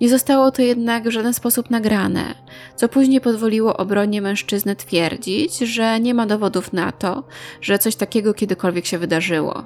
Nie 0.00 0.08
zostało 0.08 0.50
to 0.50 0.62
jednak 0.62 1.08
w 1.08 1.10
żaden 1.10 1.34
sposób 1.34 1.70
nagrane, 1.70 2.34
co 2.76 2.88
później 2.88 3.20
pozwoliło 3.20 3.76
obronie 3.76 4.22
mężczyzny 4.22 4.76
twierdzić, 4.76 5.58
że 5.58 6.00
nie 6.00 6.14
ma 6.14 6.26
dowodów 6.26 6.72
na 6.72 6.92
to, 6.92 7.24
że 7.60 7.78
coś 7.78 7.96
takiego 7.96 8.34
kiedykolwiek 8.34 8.86
się 8.86 8.98
wydarzyło. 8.98 9.64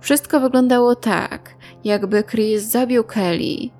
Wszystko 0.00 0.40
wyglądało 0.40 0.94
tak, 0.94 1.54
jakby 1.84 2.24
Chris 2.24 2.62
zabił 2.62 3.04
Kelly, 3.04 3.70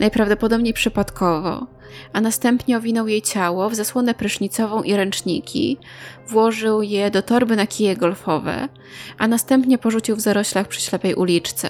najprawdopodobniej 0.00 0.72
przypadkowo, 0.72 1.66
a 2.12 2.20
następnie 2.20 2.76
owinął 2.76 3.08
jej 3.08 3.22
ciało 3.22 3.70
w 3.70 3.74
zasłonę 3.74 4.14
prysznicową 4.14 4.82
i 4.82 4.96
ręczniki, 4.96 5.78
włożył 6.28 6.82
je 6.82 7.10
do 7.10 7.22
torby 7.22 7.56
na 7.56 7.66
kije 7.66 7.96
golfowe, 7.96 8.68
a 9.18 9.28
następnie 9.28 9.78
porzucił 9.78 10.16
w 10.16 10.20
zaroślach 10.20 10.68
przy 10.68 10.80
ślepej 10.80 11.14
uliczce. 11.14 11.68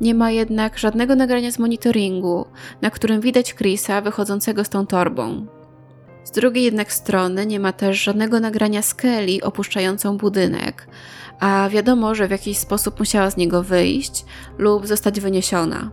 Nie 0.00 0.14
ma 0.14 0.30
jednak 0.30 0.78
żadnego 0.78 1.14
nagrania 1.14 1.50
z 1.50 1.58
monitoringu, 1.58 2.46
na 2.82 2.90
którym 2.90 3.20
widać 3.20 3.54
Chrisa 3.54 4.00
wychodzącego 4.00 4.64
z 4.64 4.68
tą 4.68 4.86
torbą. 4.86 5.46
Z 6.24 6.30
drugiej 6.30 6.64
jednak 6.64 6.92
strony 6.92 7.46
nie 7.46 7.60
ma 7.60 7.72
też 7.72 8.02
żadnego 8.02 8.40
nagrania 8.40 8.82
z 8.82 8.94
Kelly 8.94 9.38
opuszczającą 9.42 10.16
budynek, 10.16 10.88
a 11.40 11.68
wiadomo, 11.68 12.14
że 12.14 12.28
w 12.28 12.30
jakiś 12.30 12.58
sposób 12.58 12.98
musiała 12.98 13.30
z 13.30 13.36
niego 13.36 13.62
wyjść 13.62 14.24
lub 14.58 14.86
zostać 14.86 15.20
wyniesiona. 15.20 15.90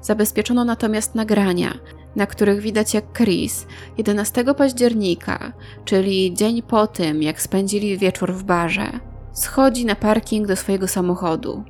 Zabezpieczono 0.00 0.64
natomiast 0.64 1.14
nagrania, 1.14 1.74
na 2.16 2.26
których 2.26 2.60
widać 2.60 2.94
jak 2.94 3.12
Chris 3.12 3.66
11 3.98 4.44
października, 4.54 5.52
czyli 5.84 6.34
dzień 6.34 6.62
po 6.62 6.86
tym, 6.86 7.22
jak 7.22 7.42
spędzili 7.42 7.98
wieczór 7.98 8.32
w 8.32 8.44
barze, 8.44 9.00
schodzi 9.32 9.84
na 9.84 9.94
parking 9.94 10.46
do 10.46 10.56
swojego 10.56 10.88
samochodu. 10.88 11.64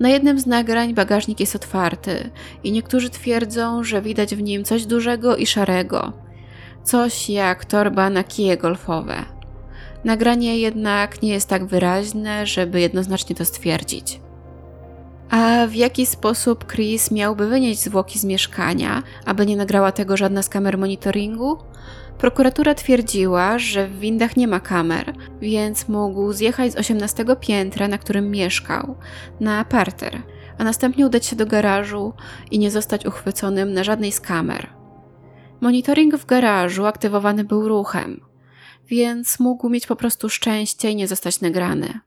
Na 0.00 0.08
jednym 0.08 0.40
z 0.40 0.46
nagrań 0.46 0.94
bagażnik 0.94 1.40
jest 1.40 1.56
otwarty 1.56 2.30
i 2.64 2.72
niektórzy 2.72 3.10
twierdzą, 3.10 3.84
że 3.84 4.02
widać 4.02 4.34
w 4.34 4.42
nim 4.42 4.64
coś 4.64 4.86
dużego 4.86 5.36
i 5.36 5.46
szarego. 5.46 6.12
Coś 6.84 7.30
jak 7.30 7.64
torba 7.64 8.10
na 8.10 8.24
kije 8.24 8.56
golfowe. 8.56 9.24
Nagranie 10.04 10.58
jednak 10.58 11.22
nie 11.22 11.32
jest 11.32 11.48
tak 11.48 11.66
wyraźne, 11.66 12.46
żeby 12.46 12.80
jednoznacznie 12.80 13.36
to 13.36 13.44
stwierdzić. 13.44 14.20
A 15.30 15.66
w 15.66 15.74
jaki 15.74 16.06
sposób 16.06 16.72
Chris 16.72 17.10
miałby 17.10 17.48
wynieść 17.48 17.80
zwłoki 17.80 18.18
z 18.18 18.24
mieszkania, 18.24 19.02
aby 19.24 19.46
nie 19.46 19.56
nagrała 19.56 19.92
tego 19.92 20.16
żadna 20.16 20.42
z 20.42 20.48
kamer 20.48 20.78
monitoringu? 20.78 21.58
Prokuratura 22.18 22.74
twierdziła, 22.74 23.58
że 23.58 23.88
w 23.88 23.98
windach 23.98 24.36
nie 24.36 24.48
ma 24.48 24.60
kamer, 24.60 25.14
więc 25.40 25.88
mógł 25.88 26.32
zjechać 26.32 26.72
z 26.72 26.76
18 26.76 27.24
piętra, 27.40 27.88
na 27.88 27.98
którym 27.98 28.30
mieszkał, 28.30 28.96
na 29.40 29.64
parter, 29.64 30.22
a 30.58 30.64
następnie 30.64 31.06
udać 31.06 31.26
się 31.26 31.36
do 31.36 31.46
garażu 31.46 32.12
i 32.50 32.58
nie 32.58 32.70
zostać 32.70 33.06
uchwyconym 33.06 33.72
na 33.72 33.84
żadnej 33.84 34.12
z 34.12 34.20
kamer. 34.20 34.68
Monitoring 35.60 36.16
w 36.16 36.26
garażu 36.26 36.86
aktywowany 36.86 37.44
był 37.44 37.68
ruchem, 37.68 38.20
więc 38.86 39.40
mógł 39.40 39.68
mieć 39.68 39.86
po 39.86 39.96
prostu 39.96 40.28
szczęście 40.28 40.90
i 40.90 40.96
nie 40.96 41.08
zostać 41.08 41.40
nagrany. 41.40 42.00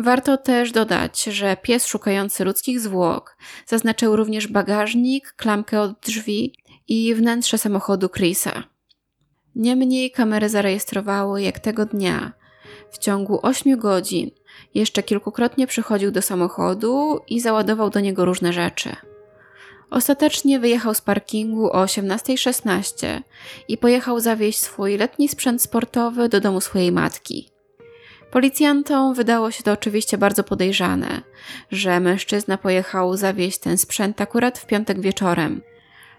Warto 0.00 0.36
też 0.36 0.72
dodać, 0.72 1.22
że 1.22 1.56
pies 1.56 1.86
szukający 1.86 2.44
ludzkich 2.44 2.80
zwłok 2.80 3.36
zaznaczył 3.66 4.16
również 4.16 4.46
bagażnik, 4.48 5.32
klamkę 5.36 5.80
od 5.80 6.00
drzwi 6.00 6.54
i 6.88 7.14
wnętrze 7.14 7.58
samochodu 7.58 8.08
Chrisa. 8.08 8.64
Niemniej 9.54 10.10
kamery 10.10 10.48
zarejestrowały, 10.48 11.42
jak 11.42 11.58
tego 11.58 11.86
dnia, 11.86 12.32
w 12.90 12.98
ciągu 12.98 13.38
8 13.42 13.78
godzin, 13.78 14.30
jeszcze 14.74 15.02
kilkukrotnie 15.02 15.66
przychodził 15.66 16.10
do 16.10 16.22
samochodu 16.22 17.20
i 17.28 17.40
załadował 17.40 17.90
do 17.90 18.00
niego 18.00 18.24
różne 18.24 18.52
rzeczy. 18.52 18.96
Ostatecznie 19.90 20.60
wyjechał 20.60 20.94
z 20.94 21.00
parkingu 21.00 21.66
o 21.66 21.84
18.16 21.84 23.20
i 23.68 23.78
pojechał 23.78 24.20
zawieźć 24.20 24.60
swój 24.60 24.96
letni 24.96 25.28
sprzęt 25.28 25.62
sportowy 25.62 26.28
do 26.28 26.40
domu 26.40 26.60
swojej 26.60 26.92
matki. 26.92 27.59
Policjantom 28.30 29.14
wydało 29.14 29.50
się 29.50 29.62
to 29.62 29.72
oczywiście 29.72 30.18
bardzo 30.18 30.44
podejrzane, 30.44 31.22
że 31.70 32.00
mężczyzna 32.00 32.58
pojechał 32.58 33.16
zawieźć 33.16 33.58
ten 33.58 33.78
sprzęt 33.78 34.20
akurat 34.20 34.58
w 34.58 34.66
piątek 34.66 35.00
wieczorem. 35.00 35.62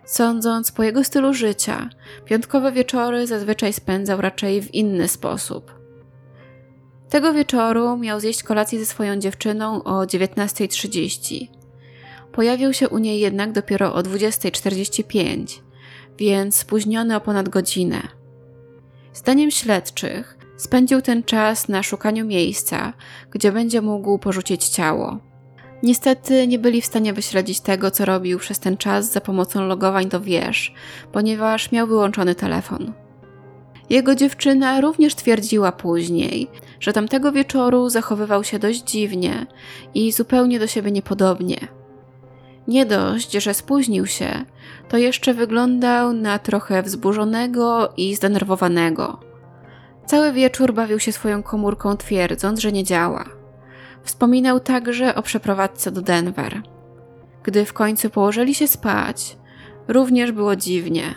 Sądząc 0.05 0.71
po 0.71 0.83
jego 0.83 1.03
stylu 1.03 1.33
życia, 1.33 1.89
piątkowe 2.25 2.71
wieczory 2.71 3.27
zazwyczaj 3.27 3.73
spędzał 3.73 4.21
raczej 4.21 4.61
w 4.61 4.73
inny 4.73 5.07
sposób. 5.07 5.81
Tego 7.09 7.33
wieczoru 7.33 7.97
miał 7.97 8.19
zjeść 8.19 8.43
kolację 8.43 8.79
ze 8.79 8.85
swoją 8.85 9.17
dziewczyną 9.17 9.83
o 9.83 10.05
19.30. 10.05 11.47
Pojawił 12.31 12.73
się 12.73 12.89
u 12.89 12.97
niej 12.97 13.19
jednak 13.19 13.51
dopiero 13.51 13.93
o 13.93 14.01
20.45, 14.01 15.61
więc 16.17 16.55
spóźniony 16.55 17.15
o 17.15 17.21
ponad 17.21 17.49
godzinę. 17.49 18.01
Zdaniem 19.13 19.51
śledczych, 19.51 20.37
spędził 20.61 21.01
ten 21.01 21.23
czas 21.23 21.67
na 21.67 21.83
szukaniu 21.83 22.25
miejsca, 22.25 22.93
gdzie 23.31 23.51
będzie 23.51 23.81
mógł 23.81 24.19
porzucić 24.19 24.67
ciało. 24.67 25.17
Niestety 25.83 26.47
nie 26.47 26.59
byli 26.59 26.81
w 26.81 26.85
stanie 26.85 27.13
wyśledzić 27.13 27.61
tego, 27.61 27.91
co 27.91 28.05
robił 28.05 28.39
przez 28.39 28.59
ten 28.59 28.77
czas 28.77 29.11
za 29.11 29.21
pomocą 29.21 29.67
logowań 29.67 30.09
do 30.09 30.21
wież, 30.21 30.73
ponieważ 31.11 31.71
miał 31.71 31.87
wyłączony 31.87 32.35
telefon. 32.35 32.93
Jego 33.89 34.15
dziewczyna 34.15 34.81
również 34.81 35.15
twierdziła 35.15 35.71
później, 35.71 36.47
że 36.79 36.93
tamtego 36.93 37.31
wieczoru 37.31 37.89
zachowywał 37.89 38.43
się 38.43 38.59
dość 38.59 38.83
dziwnie 38.83 39.45
i 39.93 40.11
zupełnie 40.11 40.59
do 40.59 40.67
siebie 40.67 40.91
niepodobnie. 40.91 41.57
Nie 42.67 42.85
dość, 42.85 43.31
że 43.31 43.53
spóźnił 43.53 44.07
się, 44.07 44.45
to 44.89 44.97
jeszcze 44.97 45.33
wyglądał 45.33 46.13
na 46.13 46.39
trochę 46.39 46.83
wzburzonego 46.83 47.93
i 47.97 48.15
zdenerwowanego. 48.15 49.30
Cały 50.05 50.33
wieczór 50.33 50.73
bawił 50.73 50.99
się 50.99 51.11
swoją 51.11 51.43
komórką, 51.43 51.97
twierdząc, 51.97 52.59
że 52.59 52.71
nie 52.71 52.83
działa. 52.83 53.25
Wspominał 54.03 54.59
także 54.59 55.15
o 55.15 55.21
przeprowadzce 55.21 55.91
do 55.91 56.01
Denver. 56.01 56.61
Gdy 57.43 57.65
w 57.65 57.73
końcu 57.73 58.09
położyli 58.09 58.55
się 58.55 58.67
spać, 58.67 59.37
również 59.87 60.31
było 60.31 60.55
dziwnie. 60.55 61.15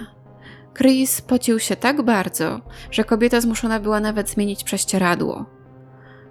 Chris 0.79 1.21
pocił 1.21 1.59
się 1.59 1.76
tak 1.76 2.03
bardzo, 2.03 2.61
że 2.91 3.05
kobieta 3.05 3.41
zmuszona 3.41 3.81
była 3.81 4.00
nawet 4.00 4.31
zmienić 4.31 4.64
prześcieradło. 4.64 5.47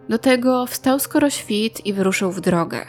Do 0.09 0.17
tego 0.17 0.65
wstał 0.65 0.99
skoro 0.99 1.29
świt 1.29 1.85
i 1.85 1.93
wyruszył 1.93 2.31
w 2.31 2.41
drogę. 2.41 2.85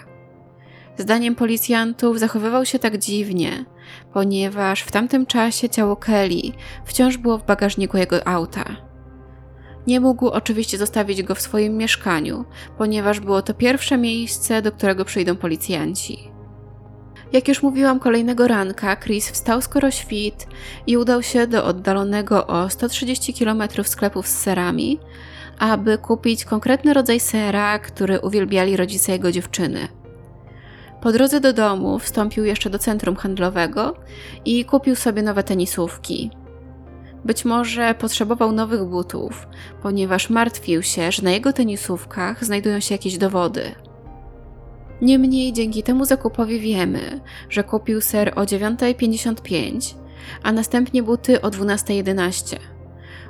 Zdaniem 0.99 1.35
policjantów 1.35 2.18
zachowywał 2.18 2.64
się 2.64 2.78
tak 2.78 2.99
dziwnie, 2.99 3.64
ponieważ 4.12 4.83
w 4.83 4.92
tamtym 4.92 5.26
czasie 5.26 5.68
ciało 5.68 5.97
Kelly 5.97 6.52
wciąż 6.85 7.16
było 7.16 7.38
w 7.38 7.47
bagażniku 7.47 7.97
jego 7.97 8.28
auta. 8.28 8.64
Nie 9.87 10.00
mógł 10.00 10.29
oczywiście 10.29 10.79
zostawić 10.79 11.23
go 11.23 11.35
w 11.35 11.41
swoim 11.41 11.76
mieszkaniu, 11.76 12.45
ponieważ 12.79 13.21
było 13.21 13.43
to 13.43 13.55
pierwsze 13.55 13.99
miejsce, 13.99 14.62
do 14.62 14.73
którego 14.73 15.05
przyjdą 15.05 15.37
policjanci. 15.37 16.35
Jak 17.33 17.49
już 17.49 17.62
mówiłam, 17.62 18.00
kolejnego 18.00 18.49
ranka 18.49 18.97
Chris 18.97 19.31
wstał 19.31 19.62
skoro 19.62 19.91
świt 19.91 20.47
i 20.87 20.97
udał 20.97 21.23
się 21.23 21.47
do 21.47 21.64
oddalonego 21.64 22.47
o 22.47 22.71
130 22.71 23.35
km 23.35 23.62
sklepów 23.85 24.29
z 24.29 24.38
serami, 24.38 24.99
aby 25.59 25.99
kupić 25.99 26.45
konkretny 26.45 26.95
rodzaj 26.95 27.21
sera, 27.21 27.79
który 27.79 28.21
uwielbiali 28.21 28.76
rodzice 28.76 29.12
jego 29.12 29.33
dziewczyny. 29.33 29.88
Po 31.03 31.12
drodze 31.12 31.41
do 31.41 31.53
domu 31.53 31.99
wstąpił 31.99 32.45
jeszcze 32.45 32.71
do 32.71 32.79
centrum 32.79 33.17
handlowego 33.17 33.95
i 34.45 34.64
kupił 34.64 34.97
sobie 34.97 35.23
nowe 35.23 35.43
tenisówki. 35.43 36.31
Być 37.25 37.45
może 37.45 37.95
potrzebował 37.95 38.52
nowych 38.52 38.85
butów, 38.85 39.47
ponieważ 39.83 40.31
martwił 40.31 40.83
się, 40.83 41.12
że 41.12 41.23
na 41.23 41.31
jego 41.31 41.52
tenisówkach 41.52 42.45
znajdują 42.45 42.81
się 42.81 42.95
jakieś 42.95 43.19
dowody. 43.19 43.75
Niemniej 45.02 45.52
dzięki 45.52 45.83
temu 45.83 46.04
zakupowi 46.04 46.61
wiemy, 46.61 47.21
że 47.50 47.64
kupił 47.64 48.00
ser 48.00 48.33
o 48.37 48.43
9.55, 48.43 49.95
a 50.43 50.52
następnie 50.52 51.02
buty 51.02 51.43
o 51.43 51.49
12.11. 51.49 52.57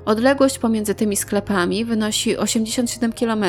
Odległość 0.04 0.58
pomiędzy 0.58 0.94
tymi 0.94 1.16
sklepami 1.16 1.84
wynosi 1.84 2.36
87 2.36 3.12
km, 3.12 3.44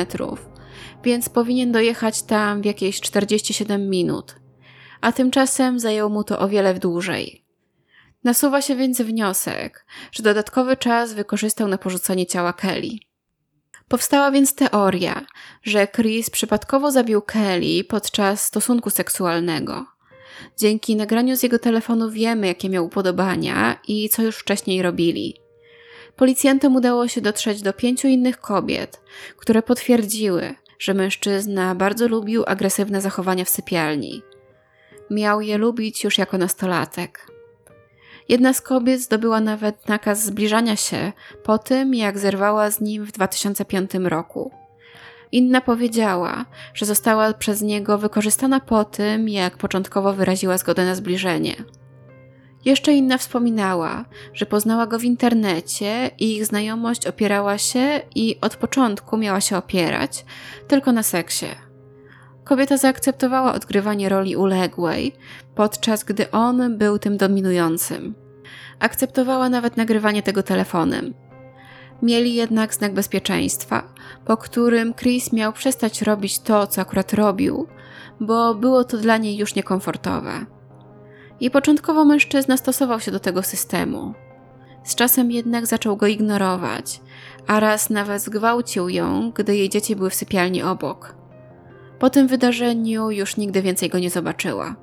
więc 1.04 1.28
powinien 1.28 1.72
dojechać 1.72 2.22
tam 2.22 2.62
w 2.62 2.64
jakieś 2.64 3.00
47 3.00 3.90
minut, 3.90 4.36
a 5.00 5.12
tymczasem 5.12 5.80
zajęło 5.80 6.08
mu 6.10 6.24
to 6.24 6.38
o 6.38 6.48
wiele 6.48 6.74
dłużej. 6.74 7.45
Nasuwa 8.26 8.62
się 8.62 8.76
więc 8.76 9.00
wniosek, 9.00 9.86
że 10.12 10.22
dodatkowy 10.22 10.76
czas 10.76 11.12
wykorzystał 11.12 11.68
na 11.68 11.78
porzucenie 11.78 12.26
ciała 12.26 12.52
Kelly. 12.52 12.90
Powstała 13.88 14.30
więc 14.30 14.54
teoria, 14.54 15.26
że 15.62 15.86
Chris 15.86 16.30
przypadkowo 16.30 16.90
zabił 16.90 17.22
Kelly 17.22 17.84
podczas 17.84 18.44
stosunku 18.44 18.90
seksualnego. 18.90 19.86
Dzięki 20.58 20.96
nagraniu 20.96 21.36
z 21.36 21.42
jego 21.42 21.58
telefonu 21.58 22.10
wiemy, 22.10 22.46
jakie 22.46 22.68
miał 22.68 22.86
upodobania 22.86 23.78
i 23.88 24.08
co 24.08 24.22
już 24.22 24.36
wcześniej 24.36 24.82
robili. 24.82 25.36
Policjantom 26.16 26.76
udało 26.76 27.08
się 27.08 27.20
dotrzeć 27.20 27.62
do 27.62 27.72
pięciu 27.72 28.08
innych 28.08 28.40
kobiet, 28.40 29.00
które 29.36 29.62
potwierdziły, 29.62 30.54
że 30.78 30.94
mężczyzna 30.94 31.74
bardzo 31.74 32.08
lubił 32.08 32.44
agresywne 32.46 33.00
zachowania 33.00 33.44
w 33.44 33.50
sypialni. 33.50 34.22
Miał 35.10 35.40
je 35.40 35.58
lubić 35.58 36.04
już 36.04 36.18
jako 36.18 36.38
nastolatek. 36.38 37.35
Jedna 38.28 38.52
z 38.52 38.60
kobiet 38.60 39.00
zdobyła 39.00 39.40
nawet 39.40 39.88
nakaz 39.88 40.24
zbliżania 40.24 40.76
się 40.76 41.12
po 41.42 41.58
tym, 41.58 41.94
jak 41.94 42.18
zerwała 42.18 42.70
z 42.70 42.80
nim 42.80 43.04
w 43.04 43.12
2005 43.12 43.90
roku. 43.94 44.50
Inna 45.32 45.60
powiedziała, 45.60 46.44
że 46.74 46.86
została 46.86 47.32
przez 47.32 47.62
niego 47.62 47.98
wykorzystana 47.98 48.60
po 48.60 48.84
tym, 48.84 49.28
jak 49.28 49.56
początkowo 49.56 50.12
wyraziła 50.12 50.58
zgodę 50.58 50.84
na 50.84 50.94
zbliżenie. 50.94 51.54
Jeszcze 52.64 52.92
inna 52.92 53.18
wspominała, 53.18 54.04
że 54.32 54.46
poznała 54.46 54.86
go 54.86 54.98
w 54.98 55.04
internecie 55.04 56.10
i 56.18 56.36
ich 56.36 56.46
znajomość 56.46 57.06
opierała 57.06 57.58
się 57.58 58.00
i 58.14 58.38
od 58.40 58.56
początku 58.56 59.16
miała 59.16 59.40
się 59.40 59.56
opierać 59.56 60.24
tylko 60.68 60.92
na 60.92 61.02
seksie. 61.02 61.65
Kobieta 62.46 62.76
zaakceptowała 62.76 63.54
odgrywanie 63.54 64.08
roli 64.08 64.36
uległej, 64.36 65.12
podczas 65.54 66.04
gdy 66.04 66.30
on 66.30 66.78
był 66.78 66.98
tym 66.98 67.16
dominującym. 67.16 68.14
Akceptowała 68.78 69.48
nawet 69.48 69.76
nagrywanie 69.76 70.22
tego 70.22 70.42
telefonem. 70.42 71.14
Mieli 72.02 72.34
jednak 72.34 72.74
znak 72.74 72.94
bezpieczeństwa, 72.94 73.82
po 74.24 74.36
którym 74.36 74.94
Chris 74.94 75.32
miał 75.32 75.52
przestać 75.52 76.02
robić 76.02 76.38
to, 76.38 76.66
co 76.66 76.80
akurat 76.80 77.12
robił, 77.12 77.66
bo 78.20 78.54
było 78.54 78.84
to 78.84 78.96
dla 78.96 79.16
niej 79.16 79.36
już 79.36 79.54
niekomfortowe. 79.54 80.46
I 81.40 81.50
początkowo 81.50 82.04
mężczyzna 82.04 82.56
stosował 82.56 83.00
się 83.00 83.10
do 83.10 83.20
tego 83.20 83.42
systemu. 83.42 84.14
Z 84.84 84.94
czasem 84.94 85.30
jednak 85.30 85.66
zaczął 85.66 85.96
go 85.96 86.06
ignorować, 86.06 87.00
a 87.46 87.60
raz 87.60 87.90
nawet 87.90 88.22
zgwałcił 88.22 88.88
ją, 88.88 89.32
gdy 89.34 89.56
jej 89.56 89.68
dzieci 89.68 89.96
były 89.96 90.10
w 90.10 90.14
sypialni 90.14 90.62
obok. 90.62 91.25
Po 91.98 92.10
tym 92.10 92.26
wydarzeniu 92.26 93.10
już 93.10 93.36
nigdy 93.36 93.62
więcej 93.62 93.88
go 93.88 93.98
nie 93.98 94.10
zobaczyła. 94.10 94.76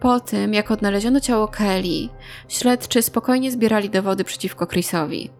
Po 0.00 0.20
tym, 0.20 0.54
jak 0.54 0.70
odnaleziono 0.70 1.20
ciało 1.20 1.48
Kelly, 1.48 2.08
śledczy 2.48 3.02
spokojnie 3.02 3.52
zbierali 3.52 3.90
dowody 3.90 4.24
przeciwko 4.24 4.66
Chrisowi. 4.66 5.30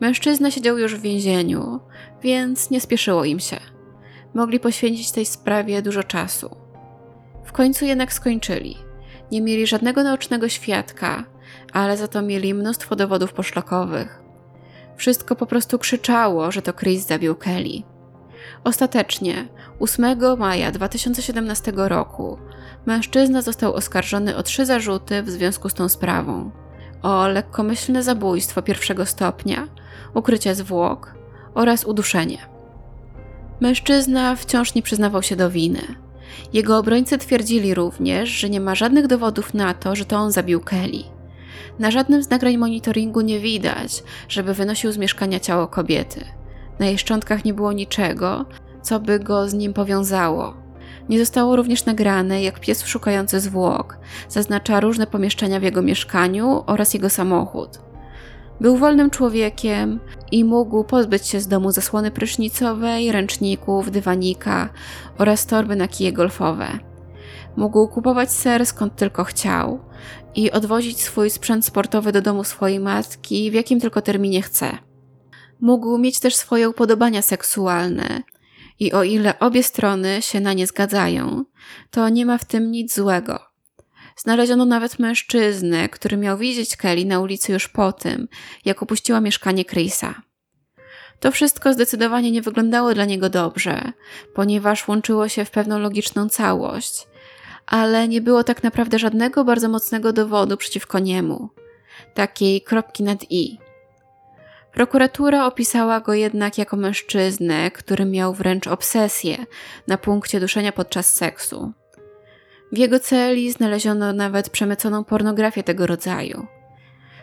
Mężczyzna 0.00 0.50
siedział 0.50 0.78
już 0.78 0.94
w 0.96 1.00
więzieniu, 1.00 1.80
więc 2.22 2.70
nie 2.70 2.80
spieszyło 2.80 3.24
im 3.24 3.40
się. 3.40 3.56
Mogli 4.34 4.60
poświęcić 4.60 5.12
tej 5.12 5.26
sprawie 5.26 5.82
dużo 5.82 6.02
czasu. 6.02 6.56
W 7.44 7.52
końcu 7.52 7.84
jednak 7.84 8.12
skończyli. 8.12 8.76
Nie 9.32 9.40
mieli 9.40 9.66
żadnego 9.66 10.02
naocznego 10.02 10.48
świadka, 10.48 11.24
ale 11.72 11.96
za 11.96 12.08
to 12.08 12.22
mieli 12.22 12.54
mnóstwo 12.54 12.96
dowodów 12.96 13.32
poszlakowych. 13.32 14.22
Wszystko 14.96 15.36
po 15.36 15.46
prostu 15.46 15.78
krzyczało, 15.78 16.52
że 16.52 16.62
to 16.62 16.72
Chris 16.72 17.06
zabił 17.06 17.34
Kelly. 17.34 17.82
Ostatecznie, 18.64 19.48
8 19.80 20.38
maja 20.38 20.72
2017 20.72 21.72
roku, 21.76 22.38
mężczyzna 22.86 23.42
został 23.42 23.74
oskarżony 23.74 24.36
o 24.36 24.42
trzy 24.42 24.66
zarzuty 24.66 25.22
w 25.22 25.30
związku 25.30 25.68
z 25.68 25.74
tą 25.74 25.88
sprawą: 25.88 26.50
o 27.02 27.28
lekkomyślne 27.28 28.02
zabójstwo 28.02 28.62
pierwszego 28.62 29.06
stopnia, 29.06 29.68
ukrycie 30.14 30.54
zwłok 30.54 31.14
oraz 31.54 31.84
uduszenie. 31.84 32.38
Mężczyzna 33.60 34.36
wciąż 34.36 34.74
nie 34.74 34.82
przyznawał 34.82 35.22
się 35.22 35.36
do 35.36 35.50
winy. 35.50 35.82
Jego 36.52 36.78
obrońcy 36.78 37.18
twierdzili 37.18 37.74
również, 37.74 38.28
że 38.28 38.50
nie 38.50 38.60
ma 38.60 38.74
żadnych 38.74 39.06
dowodów 39.06 39.54
na 39.54 39.74
to, 39.74 39.96
że 39.96 40.04
to 40.04 40.16
on 40.16 40.32
zabił 40.32 40.60
Kelly. 40.60 41.02
Na 41.78 41.90
żadnym 41.90 42.22
z 42.22 42.30
nagrań 42.30 42.56
monitoringu 42.56 43.20
nie 43.20 43.40
widać, 43.40 44.02
żeby 44.28 44.54
wynosił 44.54 44.92
z 44.92 44.98
mieszkania 44.98 45.40
ciało 45.40 45.66
kobiety. 45.66 46.39
Na 46.80 46.86
jej 46.86 46.98
szczątkach 46.98 47.44
nie 47.44 47.54
było 47.54 47.72
niczego, 47.72 48.44
co 48.82 49.00
by 49.00 49.18
go 49.18 49.48
z 49.48 49.54
nim 49.54 49.72
powiązało. 49.72 50.54
Nie 51.08 51.18
zostało 51.18 51.56
również 51.56 51.84
nagrane, 51.84 52.42
jak 52.42 52.60
pies 52.60 52.86
szukający 52.86 53.40
zwłok 53.40 53.98
zaznacza 54.28 54.80
różne 54.80 55.06
pomieszczenia 55.06 55.60
w 55.60 55.62
jego 55.62 55.82
mieszkaniu 55.82 56.62
oraz 56.66 56.94
jego 56.94 57.10
samochód. 57.10 57.78
Był 58.60 58.76
wolnym 58.76 59.10
człowiekiem 59.10 60.00
i 60.32 60.44
mógł 60.44 60.84
pozbyć 60.84 61.26
się 61.26 61.40
z 61.40 61.48
domu 61.48 61.72
zasłony 61.72 62.10
prysznicowej, 62.10 63.12
ręczników, 63.12 63.90
dywanika 63.90 64.68
oraz 65.18 65.46
torby 65.46 65.76
na 65.76 65.88
kije 65.88 66.12
golfowe. 66.12 66.68
Mógł 67.56 67.88
kupować 67.88 68.32
ser 68.32 68.66
skąd 68.66 68.96
tylko 68.96 69.24
chciał, 69.24 69.80
i 70.34 70.50
odwozić 70.50 71.02
swój 71.02 71.30
sprzęt 71.30 71.64
sportowy 71.66 72.12
do 72.12 72.22
domu 72.22 72.44
swojej 72.44 72.80
matki 72.80 73.50
w 73.50 73.54
jakim 73.54 73.80
tylko 73.80 74.02
terminie 74.02 74.42
chce. 74.42 74.89
Mógł 75.60 75.98
mieć 75.98 76.20
też 76.20 76.36
swoje 76.36 76.68
upodobania 76.68 77.22
seksualne 77.22 78.22
i 78.78 78.92
o 78.92 79.02
ile 79.02 79.38
obie 79.38 79.62
strony 79.62 80.22
się 80.22 80.40
na 80.40 80.52
nie 80.52 80.66
zgadzają, 80.66 81.44
to 81.90 82.08
nie 82.08 82.26
ma 82.26 82.38
w 82.38 82.44
tym 82.44 82.70
nic 82.70 82.94
złego. 82.94 83.40
Znaleziono 84.16 84.64
nawet 84.64 84.98
mężczyznę, 84.98 85.88
który 85.88 86.16
miał 86.16 86.38
widzieć 86.38 86.76
Kelly 86.76 87.04
na 87.04 87.20
ulicy 87.20 87.52
już 87.52 87.68
po 87.68 87.92
tym, 87.92 88.28
jak 88.64 88.82
opuściła 88.82 89.20
mieszkanie 89.20 89.64
Chrisa. 89.64 90.22
To 91.20 91.32
wszystko 91.32 91.72
zdecydowanie 91.72 92.30
nie 92.30 92.42
wyglądało 92.42 92.94
dla 92.94 93.04
niego 93.04 93.28
dobrze, 93.30 93.92
ponieważ 94.34 94.88
łączyło 94.88 95.28
się 95.28 95.44
w 95.44 95.50
pewną 95.50 95.78
logiczną 95.78 96.28
całość, 96.28 97.06
ale 97.66 98.08
nie 98.08 98.20
było 98.20 98.44
tak 98.44 98.62
naprawdę 98.62 98.98
żadnego 98.98 99.44
bardzo 99.44 99.68
mocnego 99.68 100.12
dowodu 100.12 100.56
przeciwko 100.56 100.98
niemu, 100.98 101.48
takiej 102.14 102.62
kropki 102.62 103.02
nad 103.02 103.30
i. 103.30 103.69
Prokuratura 104.72 105.46
opisała 105.46 106.00
go 106.00 106.14
jednak 106.14 106.58
jako 106.58 106.76
mężczyznę, 106.76 107.70
który 107.70 108.04
miał 108.04 108.34
wręcz 108.34 108.66
obsesję 108.66 109.46
na 109.86 109.98
punkcie 109.98 110.40
duszenia 110.40 110.72
podczas 110.72 111.14
seksu. 111.14 111.72
W 112.72 112.78
jego 112.78 113.00
celi 113.00 113.52
znaleziono 113.52 114.12
nawet 114.12 114.50
przemyconą 114.50 115.04
pornografię 115.04 115.62
tego 115.62 115.86
rodzaju. 115.86 116.46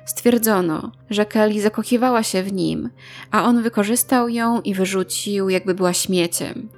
Stwierdzono, 0.06 0.92
że 1.10 1.26
Kelly 1.26 1.62
zakochiwała 1.62 2.24
się 2.24 2.44
w 2.44 2.54
nim, 2.54 2.90
a 3.32 3.44
on 3.44 3.64
wykorzystał 3.64 4.30
ją 4.30 4.62
i 4.62 4.74
wyrzucił, 4.74 5.50
jakby 5.50 5.74
była 5.74 5.94
śmieciem. 5.94 6.70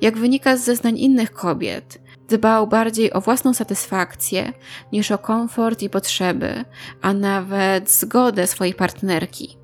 Jak 0.00 0.18
wynika 0.18 0.56
z 0.56 0.64
zeznań 0.64 0.98
innych 0.98 1.32
kobiet, 1.32 1.98
dbał 2.28 2.66
bardziej 2.66 3.12
o 3.12 3.20
własną 3.20 3.54
satysfakcję 3.54 4.52
niż 4.92 5.10
o 5.10 5.18
komfort 5.18 5.82
i 5.82 5.90
potrzeby, 5.90 6.64
a 7.02 7.12
nawet 7.12 7.90
zgodę 7.90 8.46
swojej 8.46 8.74
partnerki. 8.74 9.57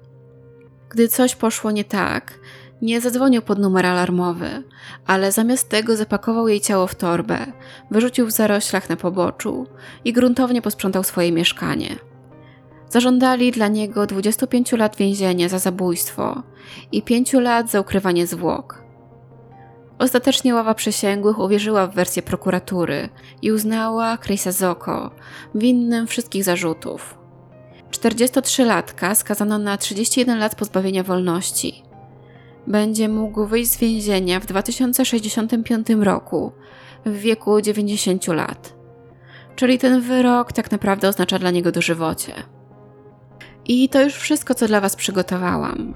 Gdy 0.95 1.09
coś 1.09 1.37
poszło 1.37 1.71
nie 1.71 1.85
tak, 1.85 2.39
nie 2.83 3.01
zadzwonił 3.01 3.43
pod 3.43 3.59
numer 3.59 3.87
alarmowy, 3.87 4.63
ale 5.07 5.33
zamiast 5.33 5.69
tego 5.69 5.97
zapakował 5.97 6.49
jej 6.49 6.61
ciało 6.61 6.87
w 6.87 6.95
torbę, 6.95 7.47
wyrzucił 7.91 8.27
w 8.27 8.31
zaroślach 8.31 8.89
na 8.89 8.97
poboczu 8.97 9.67
i 10.05 10.13
gruntownie 10.13 10.63
posprzątał 10.63 11.05
swoje 11.05 11.33
mieszkanie. 11.33 11.97
Zażądali 12.89 13.53
dla 13.53 13.69
niego 13.69 14.07
25 14.07 14.73
lat 14.73 14.97
więzienia 14.97 15.49
za 15.49 15.59
zabójstwo 15.59 16.43
i 16.93 17.03
5 17.03 17.33
lat 17.33 17.71
za 17.71 17.81
ukrywanie 17.81 18.27
zwłok. 18.27 18.83
Ostatecznie 19.99 20.55
ława 20.55 20.75
przysięgłych 20.75 21.39
uwierzyła 21.39 21.87
w 21.87 21.95
wersję 21.95 22.23
prokuratury 22.23 23.09
i 23.43 23.53
uznała 23.53 24.19
Chrisa 24.19 24.53
Zoko 24.53 25.11
winnym 25.55 26.07
wszystkich 26.07 26.45
zarzutów. 26.45 27.24
43-latka 27.95 29.15
skazano 29.15 29.59
na 29.59 29.77
31 29.77 30.39
lat 30.39 30.55
pozbawienia 30.55 31.03
wolności. 31.03 31.83
Będzie 32.67 33.09
mógł 33.09 33.47
wyjść 33.47 33.71
z 33.71 33.77
więzienia 33.77 34.41
w 34.41 34.47
2065 34.47 35.89
roku 36.01 36.53
w 37.07 37.17
wieku 37.17 37.61
90 37.61 38.27
lat. 38.27 38.75
Czyli 39.57 39.79
ten 39.79 40.01
wyrok 40.01 40.53
tak 40.53 40.71
naprawdę 40.71 41.09
oznacza 41.09 41.39
dla 41.39 41.51
niego 41.51 41.73
dożywocie. 41.73 42.33
I 43.65 43.89
to 43.89 44.03
już 44.03 44.15
wszystko, 44.15 44.55
co 44.55 44.67
dla 44.67 44.81
Was 44.81 44.97
przygotowałam. 44.97 45.95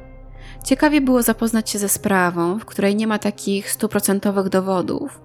Ciekawie 0.64 1.00
było 1.00 1.22
zapoznać 1.22 1.70
się 1.70 1.78
ze 1.78 1.88
sprawą, 1.88 2.58
w 2.58 2.64
której 2.64 2.96
nie 2.96 3.06
ma 3.06 3.18
takich 3.18 3.70
stuprocentowych 3.70 4.48
dowodów, 4.48 5.20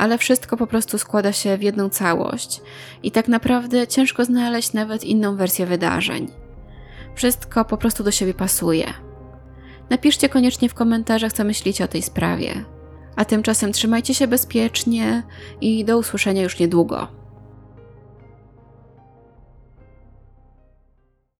ale 0.00 0.18
wszystko 0.18 0.56
po 0.56 0.66
prostu 0.66 0.98
składa 0.98 1.32
się 1.32 1.56
w 1.56 1.62
jedną 1.62 1.88
całość 1.88 2.60
i 3.02 3.10
tak 3.10 3.28
naprawdę 3.28 3.86
ciężko 3.86 4.24
znaleźć 4.24 4.72
nawet 4.72 5.04
inną 5.04 5.36
wersję 5.36 5.66
wydarzeń. 5.66 6.28
Wszystko 7.14 7.64
po 7.64 7.76
prostu 7.76 8.04
do 8.04 8.10
siebie 8.10 8.34
pasuje. 8.34 8.86
Napiszcie 9.90 10.28
koniecznie 10.28 10.68
w 10.68 10.74
komentarzach, 10.74 11.32
co 11.32 11.44
myślicie 11.44 11.84
o 11.84 11.88
tej 11.88 12.02
sprawie. 12.02 12.64
A 13.16 13.24
tymczasem 13.24 13.72
trzymajcie 13.72 14.14
się 14.14 14.26
bezpiecznie 14.26 15.22
i 15.60 15.84
do 15.84 15.98
usłyszenia 15.98 16.42
już 16.42 16.58
niedługo. 16.58 17.19